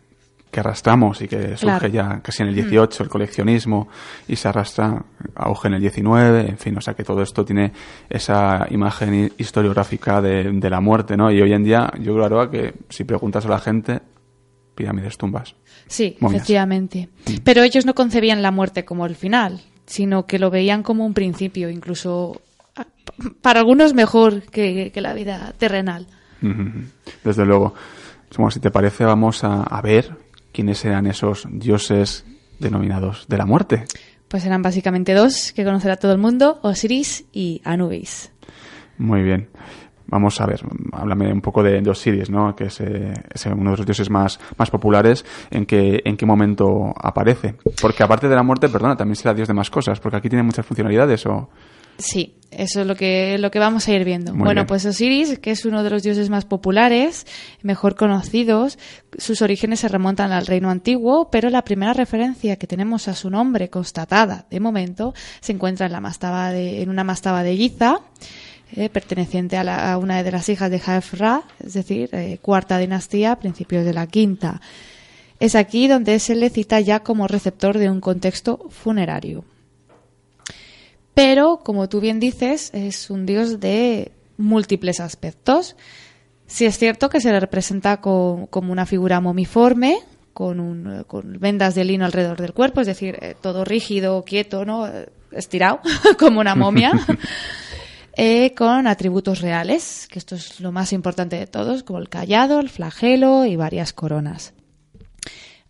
[0.51, 1.88] que arrastramos y que surge Claro.
[1.89, 3.88] ya casi en el 18, el coleccionismo,
[4.27, 5.03] y se arrastra
[5.35, 7.71] auge en el 19, en fin, o sea que todo esto tiene
[8.09, 11.31] esa imagen hi- historiográfica de, de la muerte, ¿no?
[11.31, 13.99] Y hoy en día, yo creo, Aroa, que si preguntas a la gente,
[14.75, 15.55] pirámides, tumbas.
[15.88, 16.41] Sí, Momias.
[16.41, 17.09] efectivamente.
[17.43, 21.13] Pero ellos no concebían la muerte como el final, sino que lo veían como un
[21.13, 22.41] principio, incluso
[23.41, 26.07] para algunos mejor que, que la vida terrenal.
[27.23, 27.73] Desde luego.
[28.38, 30.15] Bueno, si te parece, vamos a, a ver
[30.51, 32.25] quiénes eran esos dioses
[32.59, 33.85] denominados de la muerte.
[34.27, 38.31] Pues eran básicamente dos que conocerá todo el mundo, Osiris y Anubis.
[38.97, 39.49] Muy bien.
[40.05, 42.55] Vamos a ver, háblame un poco de, de Osiris, ¿no?
[42.55, 45.23] Que es, eh, es uno de los dioses más, más populares.
[45.51, 47.55] ¿En qué, ¿En qué momento aparece?
[47.79, 50.43] Porque aparte de la muerte, perdona, también será dios de más cosas, porque aquí tiene
[50.43, 51.49] muchas funcionalidades o...
[51.99, 54.31] Sí, eso es lo que, lo que vamos a ir viendo.
[54.33, 54.67] Muy bueno, bien.
[54.67, 57.27] pues Osiris, que es uno de los dioses más populares,
[57.62, 58.79] mejor conocidos,
[59.17, 63.29] sus orígenes se remontan al reino antiguo, pero la primera referencia que tenemos a su
[63.29, 68.00] nombre constatada de momento se encuentra en, la mastaba de, en una mastaba de Giza,
[68.75, 72.77] eh, perteneciente a, la- a una de las hijas de Jaef-Ra, es decir, eh, cuarta
[72.77, 74.62] dinastía, principios de la quinta.
[75.39, 79.43] Es aquí donde se le cita ya como receptor de un contexto funerario.
[81.21, 85.75] Pero, como tú bien dices, es un dios de múltiples aspectos.
[86.47, 89.97] Sí es cierto que se le representa con- como una figura momiforme,
[90.33, 94.63] con, un- con vendas de lino alrededor del cuerpo, es decir, eh, todo rígido, quieto,
[94.63, 94.87] ¿no?
[94.87, 95.81] Eh, estirado,
[96.17, 96.91] como una momia,
[98.13, 102.61] eh, con atributos reales, que esto es lo más importante de todos, como el callado,
[102.61, 104.53] el flagelo y varias coronas.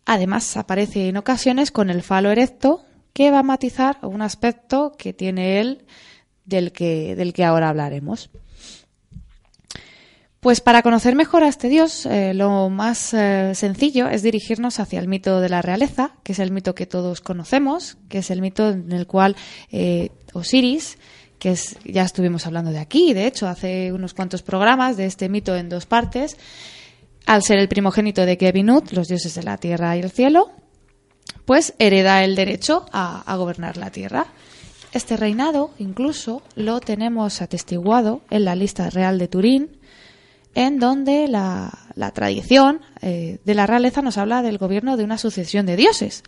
[0.06, 2.84] Además, aparece en ocasiones con el falo erecto,
[3.14, 5.86] que va a matizar un aspecto que tiene él
[6.46, 8.30] del que, del que ahora hablaremos.
[10.40, 15.00] Pues para conocer mejor a este dios, eh, lo más eh, sencillo es dirigirnos hacia
[15.02, 18.40] el mito de la realeza, que es el mito que todos conocemos, que es el
[18.40, 19.36] mito en el cual
[19.70, 20.98] eh, Osiris,
[21.40, 25.28] que es, ya estuvimos hablando de aquí, de hecho, hace unos cuantos programas de este
[25.28, 26.38] mito en dos partes.
[27.26, 30.52] Al ser el primogénito de Kevinut, los dioses de la tierra y el cielo,
[31.50, 34.28] pues hereda el derecho a, gobernar la tierra.
[34.94, 39.80] Este reinado incluso lo tenemos atestiguado en la lista real de Turín,
[40.54, 41.72] en donde la,
[42.14, 46.22] tradición eh, de la realeza nos habla del gobierno de una sucesión de dioses.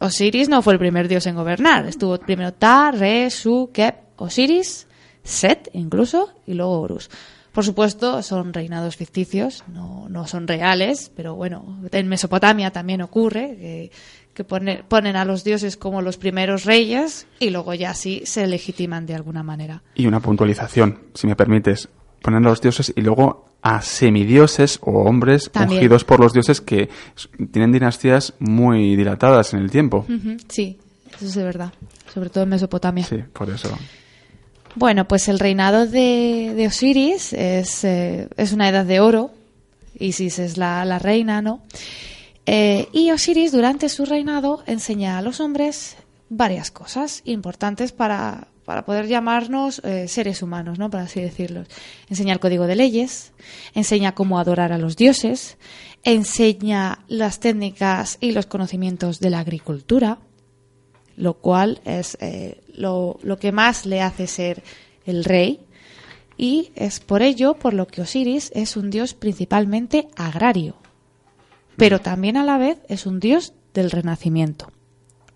[0.00, 1.86] Osiris no fue el primer dios en gobernar.
[1.86, 4.88] Estuvo primero Ta, Re, Su, Kep, Osiris,
[5.22, 7.10] Set incluso, y luego Horus.
[7.54, 13.56] Por supuesto, son reinados ficticios, no, no son reales, pero bueno, en Mesopotamia también ocurre
[13.56, 13.90] que,
[14.34, 18.46] que pone- ponen a los dioses como los primeros reyes y luego ya sí se
[18.48, 19.82] legitiman de alguna manera.
[19.94, 21.88] Y una puntualización, si me permites.
[22.20, 25.78] Poner a los dioses y luego a semidioses o hombres También.
[25.78, 26.88] ungidos por los dioses que
[27.52, 30.06] tienen dinastías muy dilatadas en el tiempo.
[30.48, 30.78] Sí,
[31.14, 31.72] eso es de verdad,
[32.12, 33.04] sobre todo en Mesopotamia.
[33.04, 33.68] Sí, por eso.
[34.76, 39.30] Bueno, pues el reinado de, Osiris es, eh, es una edad de oro.
[39.98, 41.62] Isis es la, la reina, ¿no?
[42.46, 45.96] Eh, y Osiris, durante su reinado, enseña a los hombres
[46.28, 50.90] varias cosas importantes para, para poder llamarnos eh, seres humanos, ¿no?
[50.90, 51.62] Por así decirlo.
[52.10, 53.32] Enseña el código de leyes,
[53.74, 55.56] enseña cómo adorar a los dioses,
[56.02, 60.18] enseña las técnicas y los conocimientos de la agricultura,
[61.16, 62.18] lo cual es
[62.74, 64.62] lo, lo que más le hace ser
[65.06, 65.60] el rey.
[66.36, 70.76] Y es por ello por lo que Osiris es un dios principalmente agrario,
[71.76, 74.72] pero también a la vez es un dios del renacimiento,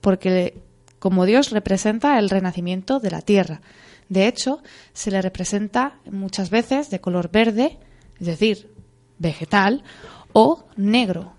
[0.00, 0.60] porque
[0.98, 3.60] como dios representa el renacimiento de la tierra.
[4.08, 4.62] De hecho,
[4.92, 7.78] se le representa muchas veces de color verde,
[8.18, 8.72] es decir,
[9.18, 9.84] vegetal,
[10.32, 11.34] o negro,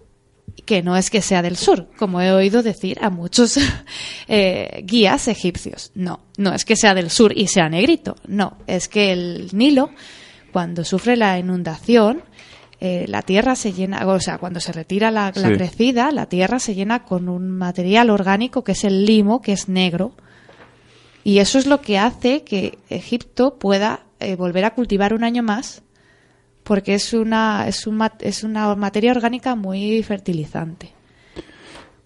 [0.65, 3.57] que no es que sea del sur, como he oído decir a muchos
[4.27, 5.91] eh, guías egipcios.
[5.95, 8.15] No, no es que sea del sur y sea negrito.
[8.27, 9.89] No, es que el Nilo,
[10.51, 12.23] cuando sufre la inundación,
[12.81, 15.53] eh, la tierra se llena, o sea, cuando se retira la, la Sí.
[15.55, 19.67] crecida, la tierra se llena con un material orgánico que es el limo, que es
[19.67, 20.13] negro.
[21.23, 25.43] Y eso es lo que hace que Egipto pueda eh, volver a cultivar un año
[25.43, 25.81] más
[26.69, 30.93] porque es una, es, un es una materia orgánica muy fertilizante.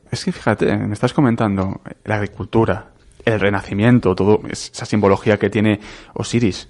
[0.09, 2.93] Es que fíjate, me estás comentando la agricultura,
[3.25, 5.81] el renacimiento, todo esa simbología que tiene
[6.13, 6.69] Osiris.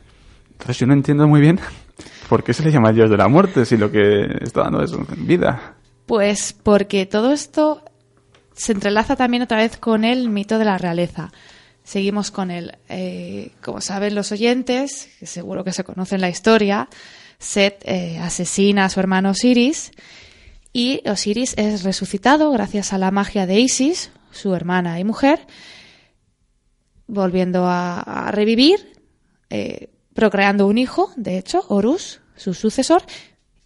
[0.53, 1.59] Entonces yo no entiendo muy bien
[2.29, 4.81] por qué se le llama el dios de la muerte si lo que está dando
[4.81, 4.91] es
[5.27, 5.75] vida.
[6.07, 7.83] Pues porque todo esto
[8.55, 11.31] se entrelaza también otra vez con el mito de la realeza.
[11.83, 12.75] Seguimos con él.
[12.89, 16.89] Eh, como saben los oyentes, que seguro que se conocen la historia,
[17.43, 19.91] Set eh, asesina a su hermano Osiris
[20.71, 25.45] y Osiris es resucitado gracias a la magia de Isis, su hermana y mujer,
[27.05, 28.93] volviendo a, revivir,
[29.49, 33.03] eh, procreando un hijo, de hecho, Horus, su sucesor,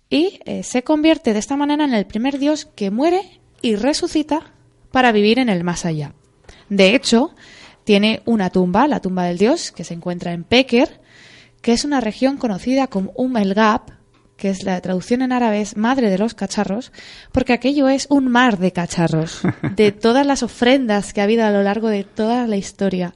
[0.09, 4.53] y eh, se convierte de esta manera en el primer dios que muere y resucita
[4.91, 6.13] para vivir en el más allá.
[6.67, 7.35] De hecho,
[7.83, 10.99] tiene una tumba, la tumba del dios, que se encuentra en Peker,
[11.61, 13.91] que es una región conocida como Umm el Gap,
[14.37, 16.91] que es la traducción en árabe es madre de los cacharros,
[17.31, 19.41] porque aquello es un mar de cacharros,
[19.75, 23.15] de todas las ofrendas que ha habido a lo largo de toda la historia.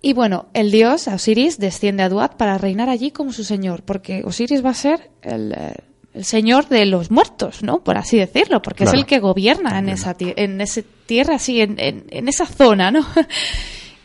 [0.00, 4.22] Y bueno, el dios Osiris desciende a Duat para reinar allí como su señor, porque
[4.24, 5.74] Osiris va a ser el, eh,
[6.14, 7.84] el señor de los muertos, ¿no?
[7.84, 8.96] Por así decirlo, porque Claro.
[8.98, 12.90] es el que gobierna en esa, en esa tierra, así, en, en, en esa zona,
[12.90, 13.06] ¿no?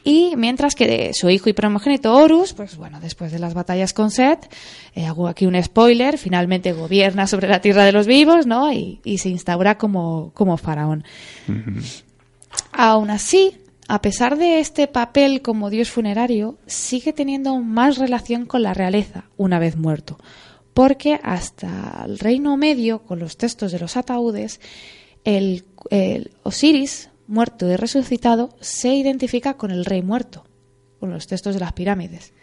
[0.08, 3.92] Y mientras que de su hijo y primogénito Horus, pues bueno, después de las batallas
[3.92, 4.50] con Set,
[4.96, 8.72] eh, hago aquí un spoiler, finalmente gobierna sobre la tierra de los vivos, ¿no?
[8.72, 11.04] Y, y se instaura como, como faraón.
[12.72, 13.58] Aún así,
[13.90, 19.26] a pesar de este papel como dios funerario, sigue teniendo más relación con la realeza
[19.36, 20.18] una vez muerto,
[20.74, 24.62] porque hasta el Reino Medio, con los textos de los ataúdes,
[25.26, 30.46] el, el Osiris, muerto y resucitado, se identifica con el rey muerto,
[31.00, 32.34] con los textos de las pirámides.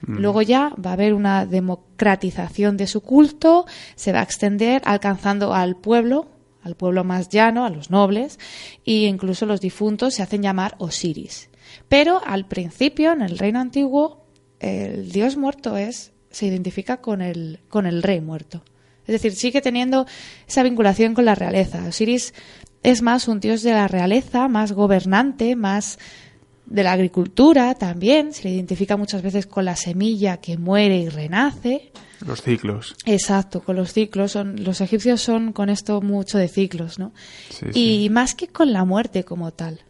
[0.00, 3.66] Luego ya va a haber una democratización de su culto,
[3.96, 6.28] se va a extender alcanzando al pueblo,
[6.62, 8.38] al pueblo más llano, a los nobles,
[8.86, 11.50] e incluso los difuntos se hacen llamar Osiris.
[11.88, 14.24] Pero al principio, en el reino antiguo,
[14.60, 18.62] el dios muerto es se identifica con el, con el rey muerto.
[19.06, 20.06] Es decir, sigue teniendo
[20.46, 21.82] esa vinculación con la realeza.
[21.88, 22.34] Osiris
[22.82, 25.98] es más un dios de la realeza, más gobernante, más
[26.66, 28.32] de la agricultura también.
[28.32, 31.92] Se le identifica muchas veces con la semilla que muere y renace.
[32.26, 32.96] Los ciclos.
[33.06, 34.32] Exacto, con los ciclos.
[34.32, 37.12] Son, los egipcios son con esto mucho de ciclos, ¿no?
[37.48, 37.72] Sí, y
[38.04, 38.10] sí.
[38.10, 39.80] más que con la muerte como tal.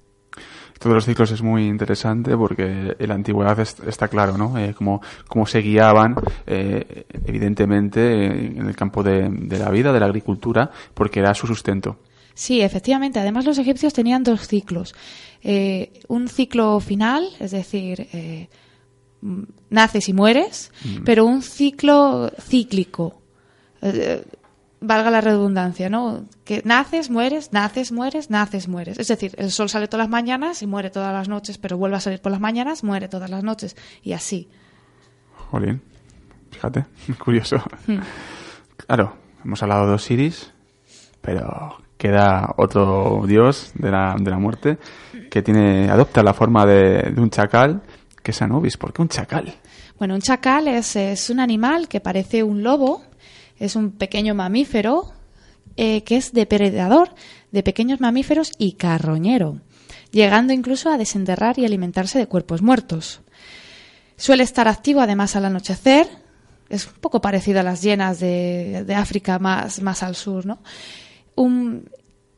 [0.74, 4.56] Esto de los ciclos es muy interesante porque en la antigüedad es- está claro, ¿no?
[4.58, 6.14] Eh, cómo, cómo se guiaban,
[6.46, 8.22] eh, evidentemente,
[8.56, 11.98] en el campo de, de la vida, de la agricultura, porque era su sustento.
[12.38, 13.18] Sí, efectivamente.
[13.18, 14.94] Además, los egipcios tenían dos ciclos.
[15.42, 18.48] Eh, un ciclo final, es decir, eh,
[19.22, 20.70] mm, naces y mueres,
[21.04, 23.20] pero un ciclo cíclico.
[23.82, 24.24] Eh,
[24.80, 26.26] valga la redundancia, ¿no?
[26.44, 29.00] Que naces, mueres, naces, mueres, naces, mueres.
[29.00, 31.96] Es decir, el sol sale todas las mañanas y muere todas las noches, pero vuelve
[31.96, 33.74] a salir por las mañanas, muere todas las noches.
[34.04, 34.48] Y así.
[35.50, 35.82] Jolín,
[36.52, 36.84] fíjate,
[37.18, 37.60] curioso.
[38.76, 40.52] Claro, hemos hablado de Osiris,
[41.20, 44.78] pero queda otro dios de la, de la muerte
[45.30, 47.82] que tiene adopta la forma de, de un chacal,
[48.22, 48.78] que es Anubis.
[48.78, 49.54] ¿Por qué un chacal?
[49.98, 53.02] Bueno, un chacal es, es un animal que parece un lobo,
[53.58, 55.12] es un pequeño mamífero
[55.76, 57.10] eh, que es depredador
[57.50, 59.60] de pequeños mamíferos y carroñero,
[60.12, 63.20] llegando incluso a desenterrar y alimentarse de cuerpos muertos.
[64.16, 66.08] Suele estar activo además al anochecer,
[66.68, 70.58] es un poco parecido a las hienas de, de África más, más al sur, ¿no?
[71.38, 71.88] Un-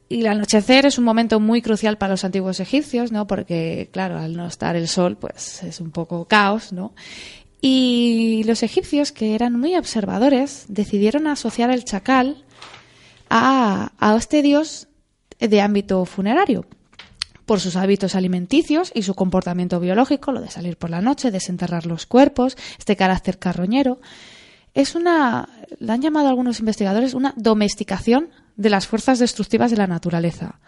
[0.09, 3.27] y el anochecer es un momento muy crucial para los antiguos egipcios, ¿no?
[3.27, 6.93] Porque, claro, al no estar el sol, pues es un poco caos, ¿no?
[7.61, 12.45] Y los egipcios, que eran muy observadores, decidieron asociar el chacal
[13.29, 14.89] a, a este dios
[15.39, 16.67] de ámbito funerario
[17.47, 21.87] por sus hábitos alimenticios y su comportamiento biológico, lo de salir por la noche, desenterrar
[21.87, 24.01] los cuerpos, este carácter carroñero.
[24.75, 25.49] Es una,
[25.79, 28.29] la han llamado algunos investigadores, una domesticación
[28.61, 30.61] de las fuerzas destructivas de la naturaleza.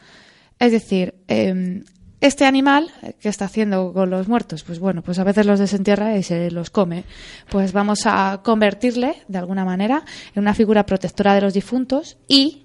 [0.59, 1.83] Es decir, eh,
[2.21, 4.63] este animal, eh, ¿qué está haciendo con los muertos?
[4.63, 7.05] Pues bueno, pues a veces los desentierra y se los come.
[7.51, 12.63] Pues vamos a convertirle, de alguna manera, en una figura protectora de los difuntos y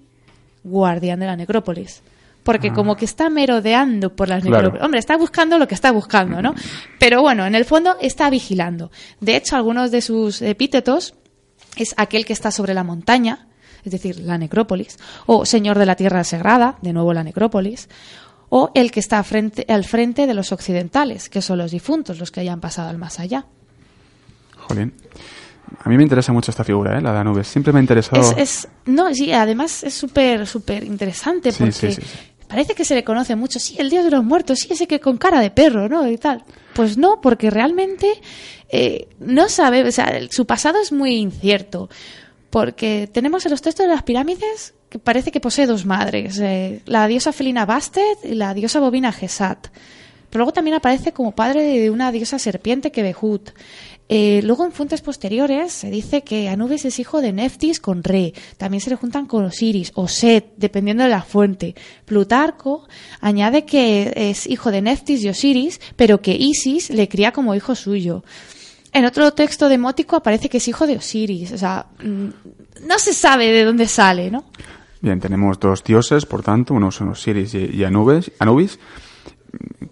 [0.64, 2.02] guardián de la necrópolis.
[2.44, 4.58] Porque como que está merodeando por las Claro.
[4.58, 4.86] necrópolis.
[4.86, 6.56] Hombre, está buscando lo que está buscando, ¿no?
[6.98, 8.90] Pero bueno, en el fondo está vigilando.
[9.20, 11.14] De hecho, algunos de sus epítetos
[11.76, 13.48] es aquel que está sobre la montaña,
[13.84, 17.90] es decir, la necrópolis, o señor de la tierra sagrada, de nuevo la necrópolis,
[18.50, 22.32] o el que está frente, al frente de los occidentales, que son los difuntos, los
[22.32, 23.46] que hayan pasado al más allá.
[24.58, 24.94] Jolín.
[25.84, 27.02] A mí me interesa mucho esta figura, ¿eh?
[27.02, 27.48] la de Anubis.
[27.48, 28.22] Siempre me ha interesado.
[28.22, 32.08] Es, es- no, sí, además es súper, súper interesante porque sí, sí, sí.
[32.48, 33.60] parece que se le conoce mucho.
[33.60, 36.10] Sí, el dios de los muertos, sí, ese que con cara de perro, ¿no?
[36.10, 36.46] Y tal.
[36.74, 38.14] Pues no, porque realmente
[38.70, 41.90] eh, no sabe, o sea, el- su pasado es muy incierto.
[42.50, 46.82] Porque tenemos en los textos de las pirámides que parece que posee dos madres, eh,
[46.86, 49.68] la diosa felina Bastet y la diosa bovina Gesat.
[50.30, 53.52] Pero luego también aparece como padre de una diosa serpiente que Behut.
[54.10, 58.34] Eh, luego en fuentes posteriores se dice que Anubis es hijo de Neftis con Re.
[58.58, 61.76] También se le juntan con Osiris o Set, dependiendo de la fuente.
[62.06, 62.88] Plutarco
[63.20, 67.76] añade que es hijo de Neftis y Osiris, pero que Isis le cría como hijo
[67.76, 68.24] suyo.
[68.94, 71.52] En otro texto demótico aparece que es hijo de Osiris.
[71.52, 72.28] O sea, mm,
[72.88, 74.46] no se sabe de dónde sale, ¿no?
[75.02, 78.80] Bien, tenemos dos dioses, por tanto, uno son Osiris y, y Anubis, Anubis.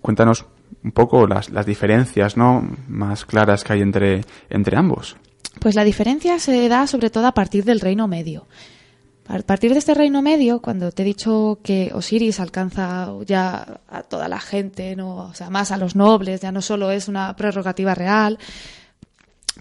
[0.01, 0.45] Cuéntanos
[0.83, 2.63] un poco las, las diferencias ¿no?
[2.87, 5.17] más claras que hay entre, entre ambos.
[5.59, 8.45] Pues la diferencia se da sobre todo a partir del Reino Medio.
[9.27, 14.03] A partir de este Reino Medio, cuando te he dicho que Osiris alcanza ya a
[14.03, 15.15] toda la gente, ¿no?
[15.15, 18.37] o sea, más a los nobles, ya no solo es una prerrogativa real,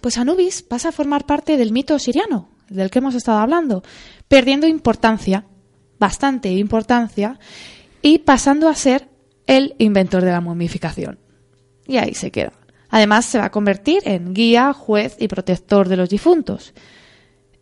[0.04, 3.82] pues Anubis pasa a formar parte del mito osiriano, del que hemos estado hablando,
[4.28, 5.46] perdiendo importancia,
[5.98, 7.38] bastante importancia,
[8.02, 9.08] y pasando a ser
[9.46, 11.18] el inventor de la momificación.
[11.86, 12.52] Y ahí se queda.
[12.90, 16.74] Además, se va a convertir en guía, juez y protector de los difuntos.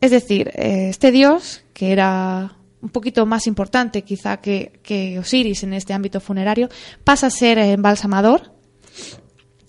[0.00, 5.62] Es decir, eh, este dios, que era un poquito más importante quizá que, que Osiris
[5.62, 6.68] en este ámbito funerario,
[7.04, 8.51] pasa a ser eh, embalsamador.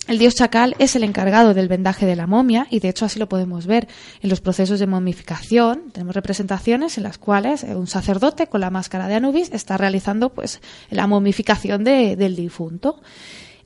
[0.06, 3.18] El dios chacal es el encargado del vendaje de la momia y de hecho así
[3.18, 3.88] lo podemos ver
[4.20, 5.90] en los procesos de momificación.
[5.92, 10.28] Tenemos representaciones en las cuales eh, un sacerdote con la máscara de Anubis está realizando
[10.28, 13.00] pues la momificación de- del difunto.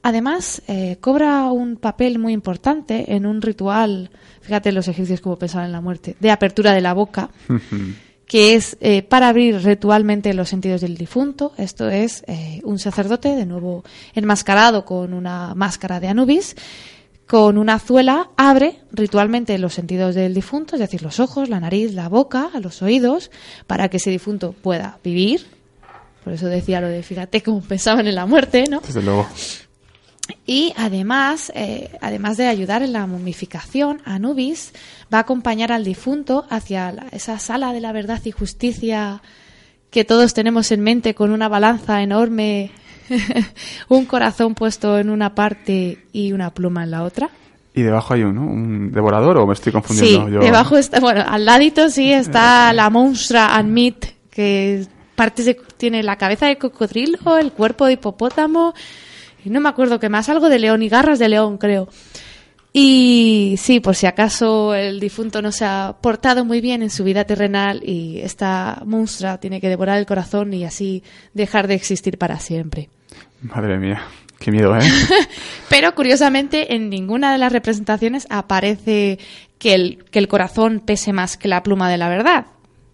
[0.02, 4.10] Además, eh, cobra un papel muy importante en un ritual,
[4.40, 7.30] fíjate los egipcios como pensaban en la muerte, de apertura de la boca,
[8.28, 11.52] que es eh, para abrir ritualmente los sentidos del difunto.
[11.56, 13.82] Esto es eh, un sacerdote, de nuevo
[14.14, 16.54] enmascarado con una máscara de Anubis,
[17.26, 21.92] con una azuela, abre ritualmente los sentidos del difunto, es decir, los ojos, la nariz,
[21.92, 23.30] la boca, los oídos,
[23.66, 25.46] para que ese difunto pueda vivir.
[26.22, 28.80] Por eso decía lo de fíjate cómo pensaban en la muerte, ¿no?
[28.80, 29.26] Desde luego.
[30.46, 34.72] Y además, eh, además de ayudar en la momificación, Anubis
[35.12, 39.22] va a acompañar al difunto hacia la- esa sala de la verdad y justicia
[39.90, 42.70] que todos tenemos en mente con una balanza enorme
[43.88, 47.30] un corazón puesto en una parte y una pluma en la otra.
[47.74, 48.42] Y debajo hay un, ¿no?
[48.42, 50.40] un devorador o me estoy Sí, confundiendo yo.
[50.40, 56.02] debajo está, bueno, al ladito sí está la Monstra and Meat, que partes de, tiene
[56.02, 58.74] la cabeza de cocodrilo, el cuerpo de hipopótamo,
[59.44, 61.88] y no me acuerdo qué más, algo de león y garras de león, creo.
[62.72, 67.02] Y sí, por si acaso el difunto no se ha portado muy bien en su
[67.02, 72.18] vida terrenal y esta monstrua tiene que devorar el corazón y así dejar de existir
[72.18, 72.90] para siempre.
[73.40, 74.02] Madre mía,
[74.38, 74.82] qué miedo, ¿eh?
[75.70, 79.18] Pero curiosamente en ninguna de las representaciones aparece
[79.58, 82.46] que el, que el corazón pese más que la pluma de la verdad.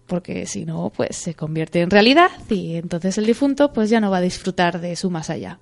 [0.07, 4.11] Porque si no, pues se convierte en realidad y entonces el difunto pues ya no
[4.11, 5.59] va a disfrutar de su más allá.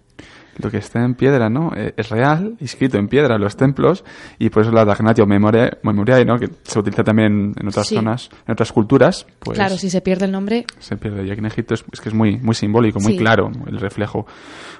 [0.61, 1.71] Lo que está en piedra, ¿no?
[1.75, 4.03] Eh, Es real, escrito en piedra en los templos,
[4.37, 6.37] y por eso la Dagnatio Memoriae, Memoriae, ¿no?
[6.37, 7.95] Que se utiliza también en otras Sí.
[7.95, 11.25] zonas, en otras culturas, pues claro, si se pierde el nombre, se pierde.
[11.25, 13.17] Y aquí en Egipto es, es que es muy, muy simbólico, muy Sí.
[13.17, 14.27] claro el reflejo.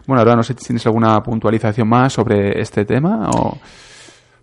[0.05, 3.57] Bueno, ahora no sé si tienes alguna puntualización más sobre este tema o...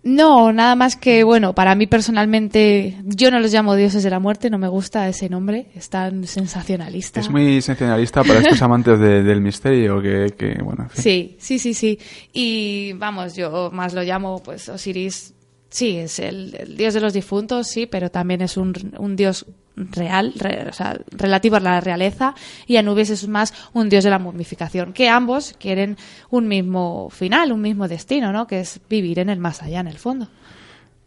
[0.03, 4.19] No, nada más que, bueno, para mí personalmente, yo no los llamo dioses de la
[4.19, 7.19] muerte, no me gusta ese nombre, es tan sensacionalista.
[7.19, 11.03] Es muy sensacionalista para estos amantes de- del misterio que, que, bueno, en fin.
[11.03, 11.99] Sí, sí, sí, sí.
[12.33, 15.33] Y vamos, yo más lo llamo, pues Osiris,
[15.71, 19.47] sí, es el, el dios de los difuntos, sí, pero también es un, un dios
[19.75, 22.35] real, re- o sea, relativo a la realeza,
[22.67, 25.97] y Anubis es más un dios de la momificación, que ambos quieren
[26.29, 28.45] un mismo final, un mismo destino, ¿no?
[28.45, 30.27] Que es vivir en el más allá, en el fondo.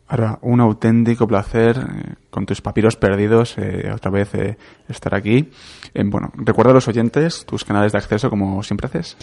[0.07, 5.51] Ahora, un auténtico placer eh, con tus papiros perdidos, eh, otra vez eh, estar aquí.
[5.95, 9.17] Bueno, recuerda a los oyentes tus canales de acceso como siempre haces.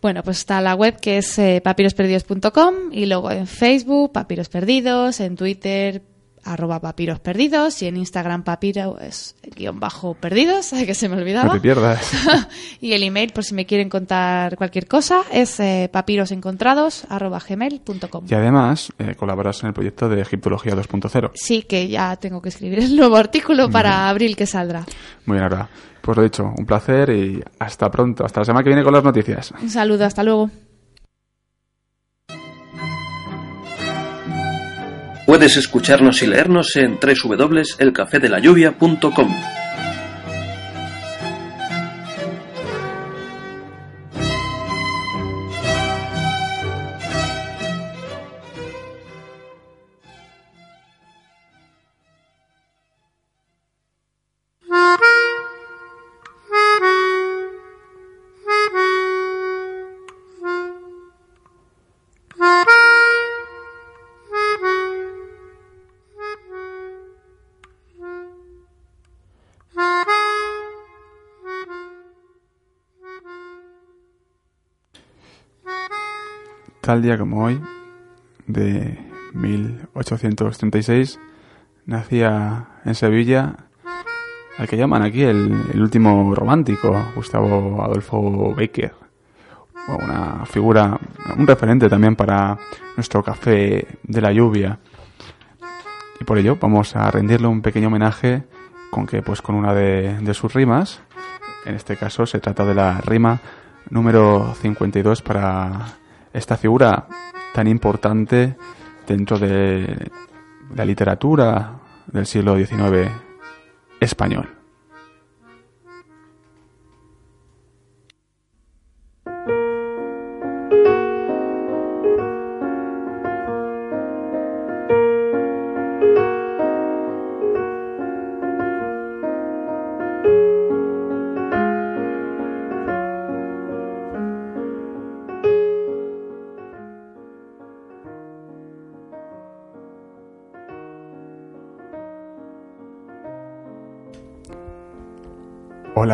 [0.00, 5.36] Bueno, pues está la web que es papirosperdidos.com y luego en Facebook, Papiros Perdidos, en
[5.36, 6.02] Twitter,
[6.44, 11.46] arroba papiros perdidos y en Instagram papiro es guion bajo perdidos, que se me olvidaba.
[11.46, 12.10] No te pierdas.
[12.80, 18.26] y el email, por si me quieren contar cualquier cosa, es eh, papirosencontrados arroba gmail.com.
[18.28, 21.30] y además, eh, colaboras en el proyecto de Egiptología 2.0.
[21.34, 24.84] Sí, que ya tengo que escribir el nuevo artículo para abril que saldrá.
[25.26, 25.68] Muy bien, ahora.
[26.02, 28.24] Pues lo dicho, un placer y hasta pronto.
[28.24, 29.54] Hasta la semana que viene con las noticias.
[29.62, 30.50] Un saludo, hasta luego.
[35.26, 39.61] Puedes escucharnos y leernos en www.elcafedelayuvia.com.
[77.00, 77.60] Día como hoy,
[78.46, 78.98] de
[79.34, 81.18] 1836,
[81.86, 83.56] nacía en Sevilla
[84.58, 88.92] al que llaman aquí el, último romántico, Gustavo Adolfo Becker.
[89.88, 90.98] Una figura,
[91.36, 92.58] un referente también para
[92.96, 94.78] nuestro café de la lluvia.
[96.20, 98.44] Y por ello vamos a rendirle un pequeño homenaje
[98.90, 101.00] con que, pues, con una de sus rimas.
[101.64, 103.40] En este caso se trata de la rima
[103.90, 105.96] número 52 para
[106.32, 107.06] esta figura
[107.54, 108.56] tan importante
[109.06, 110.10] dentro de
[110.74, 113.10] la literatura del siglo XIX
[114.00, 114.61] español.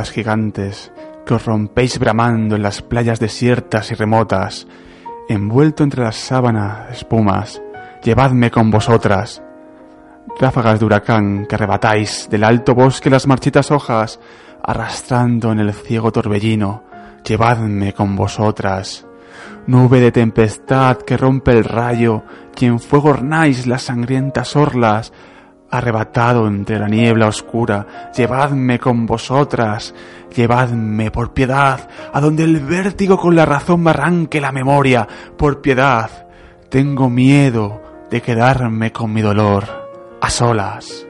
[0.05, 0.93] Gigantes
[1.29, 4.67] que os rompéis bramando en las playas desiertas y remotas,
[5.29, 7.61] envuelto entre las sábanas espumas,
[8.03, 9.43] llevadme con vosotras.
[10.41, 14.19] Ráfagas de huracán que arrebatáis del alto bosque las marchitas hojas,
[14.63, 16.85] arrastrando en el ciego torbellino,
[17.23, 19.07] llevadme con vosotras.
[19.67, 22.23] Nube de tempestad que rompe el rayo,
[22.59, 25.13] y en fuego ornáis las sangrientas orlas,
[25.71, 29.95] arrebatado entre la niebla oscura, llevadme con vosotras,
[30.35, 35.07] llevadme por piedad, a donde el vértigo con la razón me arranque la memoria,
[35.37, 36.11] por piedad.
[36.69, 39.65] Tengo miedo de quedarme con mi dolor,
[40.21, 41.08] a solas.